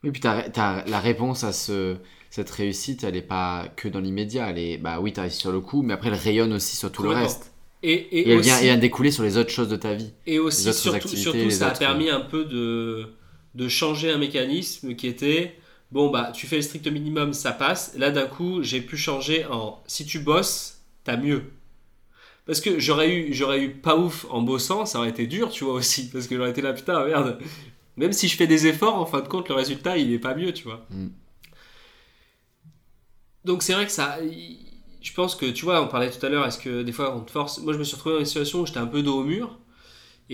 [0.04, 1.97] Oui, puis t'as, t'as- la réponse à ce,
[2.30, 4.49] cette réussite, elle est pas que dans l'immédiat.
[4.49, 6.91] Elle est, bah oui, t'as réussi sur le coup, mais après elle rayonne aussi sur
[6.91, 7.54] tout le reste.
[7.84, 10.14] Et, et, Et elle aussi, vient, et découler sur les autres choses de ta vie.
[10.26, 13.14] Et aussi, surtout, ça a autres- permis un peu de,
[13.56, 15.56] de changer un mécanisme qui était
[15.93, 17.95] bon, bah, tu fais le strict minimum, ça passe.
[17.95, 21.43] Là, d'un coup, j'ai pu changer en si tu bosses, t'as mieux.
[22.45, 25.64] Parce que j'aurais eu, j'aurais eu pas ouf en bossant, ça aurait été dur, tu
[25.64, 26.10] vois aussi.
[26.10, 27.39] Parce que j'aurais été là, putain, merde.
[27.95, 30.34] Même si je fais des efforts, en fin de compte, le résultat, il est pas
[30.36, 30.86] mieux, tu vois.
[30.89, 31.08] Mm.
[33.45, 34.18] Donc, c'est vrai que ça.
[35.01, 37.22] Je pense que, tu vois, on parlait tout à l'heure, est-ce que des fois on
[37.22, 37.60] te force.
[37.60, 39.60] Moi, je me suis retrouvé dans une situation où j'étais un peu dos au mur.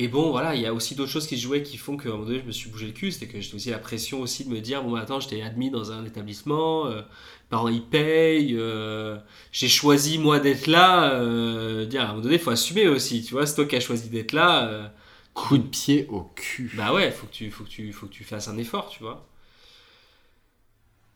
[0.02, 2.08] Et bon, voilà, il y a aussi d'autres choses qui se jouaient qui font qu'à
[2.10, 3.12] un moment donné, je me suis bougé le cul.
[3.12, 5.70] C'était que j'étais aussi la pression aussi de me dire, bon, bah, attends, j'étais admis
[5.72, 7.02] dans un établissement, euh,
[7.50, 9.18] parents ils payent, euh,
[9.52, 11.14] j'ai choisi moi d'être là.
[11.16, 13.76] Euh, dire, à un moment donné, il faut assumer aussi, tu vois, c'est toi qui
[13.76, 14.68] as choisi d'être là.
[14.70, 14.88] euh,
[15.34, 16.72] Coup de pied au cul.
[16.76, 19.04] bah ouais, faut que tu, faut que tu, faut que tu fasses un effort, tu
[19.04, 19.30] vois.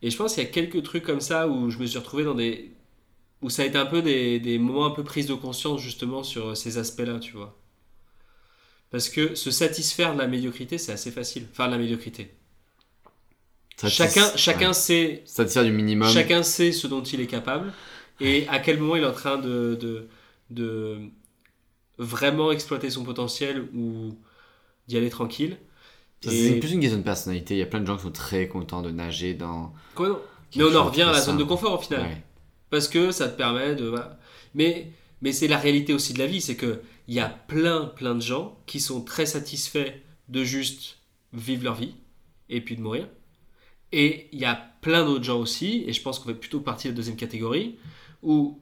[0.03, 2.23] Et je pense qu'il y a quelques trucs comme ça où je me suis retrouvé
[2.23, 2.73] dans des,
[3.41, 6.23] où ça a été un peu des, des moments un peu prise de conscience justement
[6.23, 7.57] sur ces aspects-là, tu vois.
[8.93, 11.47] Parce que se satisfaire de la médiocrité, c'est assez facile.
[11.51, 12.33] Enfin, de la médiocrité.
[13.75, 14.73] Satis- Chacun, chacun ouais.
[14.73, 16.07] sait Satisfaire du minimum.
[16.07, 17.73] Chacun sait ce dont il est capable
[18.21, 20.07] et à quel moment il est en train de, de,
[20.51, 20.99] de
[21.97, 24.15] vraiment exploiter son potentiel ou
[24.87, 25.57] d'y aller tranquille.
[26.25, 27.55] Et- C'est plus une question de personnalité.
[27.55, 29.73] Il y a plein de gens qui sont très contents de nager dans.
[29.95, 30.21] Quoi, non
[30.55, 32.01] Mais on en revient à la zone de confort au final.
[32.03, 32.23] Ouais.
[32.69, 33.91] Parce que ça te permet de.
[34.53, 34.91] Mais,
[35.21, 38.16] mais c'est la réalité aussi de la vie, c'est que il y a plein, plein
[38.16, 39.93] de gens qui sont très satisfaits
[40.30, 40.99] de juste
[41.34, 41.95] vivre leur vie
[42.49, 43.08] et puis de mourir.
[43.91, 46.88] Et il y a plein d'autres gens aussi, et je pense qu'on fait plutôt partie
[46.88, 47.78] de la deuxième catégorie,
[48.22, 48.60] où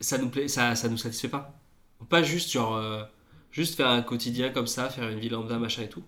[0.00, 1.60] ça nous plaît, ça, ça nous satisfait pas.
[2.08, 3.02] Pas juste genre, euh,
[3.50, 6.04] Juste faire un quotidien comme ça, faire une vie lambda, machin et tout.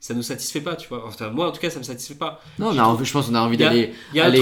[0.00, 1.04] Ça nous satisfait pas, tu vois.
[1.06, 2.40] Enfin, moi, en tout cas, ça me satisfait pas.
[2.58, 3.94] Non, trouvé- envie- je pense qu'on a envie d'aller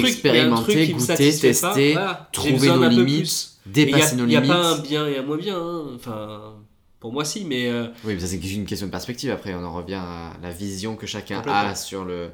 [0.09, 1.17] expérimenter, goûter, pas.
[1.17, 2.29] tester, Voilà.
[2.31, 4.55] Trouver nos limites, n'y dépasser nos il y a limites.
[4.57, 5.59] pas un bien et un moins bien.
[5.59, 5.85] hein.
[5.95, 6.55] Enfin,
[7.01, 7.69] pour moi, si, mais.
[7.69, 9.31] euh, Oui, mais ça c'est une question de perspective.
[9.31, 12.31] Après, on en revient à la vision que chacun a sur le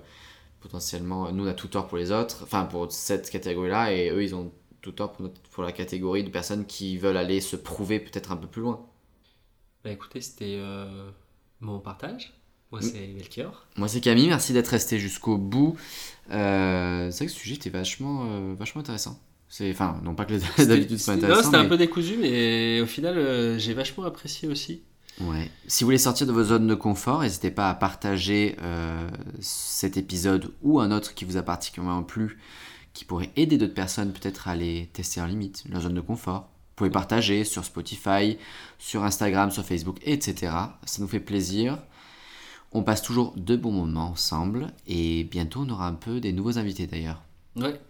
[0.61, 1.31] potentiellement.
[1.31, 4.35] Nous, on a tout tort pour les autres, enfin pour cette catégorie-là, et eux, ils
[4.35, 8.01] ont tout tort pour, notre- pour la catégorie de personnes qui veulent aller se prouver
[8.01, 8.85] peut-être un peu plus loin.
[9.85, 11.09] Bah écoutez, c'était euh,
[11.61, 12.33] mon partage.
[12.73, 13.67] Moi, c'est Melchior.
[13.77, 14.29] Moi, c'est Camille.
[14.29, 15.77] Merci d'être resté jusqu'au bout.
[16.31, 19.21] Euh, c'est vrai que ce sujet était vachement, euh, vachement intéressant.
[19.49, 21.37] C'est, enfin, non pas que les d'habitude c'est pas C'était- intéressant.
[21.37, 24.83] Non, c'était un peu décousu, mais au final, euh, j'ai vachement apprécié aussi.
[25.21, 25.51] Ouais.
[25.67, 29.07] Si vous voulez sortir de vos zones de confort, n'hésitez pas à partager euh,
[29.41, 32.39] cet épisode ou un autre qui vous a particulièrement plu,
[32.95, 36.49] qui pourrait aider d'autres personnes peut-être à aller tester leurs limites, leur zone de confort.
[36.71, 38.39] Vous pouvez partager sur Spotify,
[38.79, 40.51] sur Instagram, sur Facebook, etc.
[40.87, 41.77] Ça nous fait plaisir.
[42.73, 46.59] On passe toujours de bons moments ensemble et bientôt on aura un peu des nouveaux
[46.59, 47.23] invités d'ailleurs.
[47.57, 47.81] Ouais,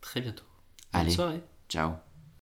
[0.00, 0.44] très bientôt.
[0.92, 1.42] Bonne Allez, soirée.
[1.68, 1.92] ciao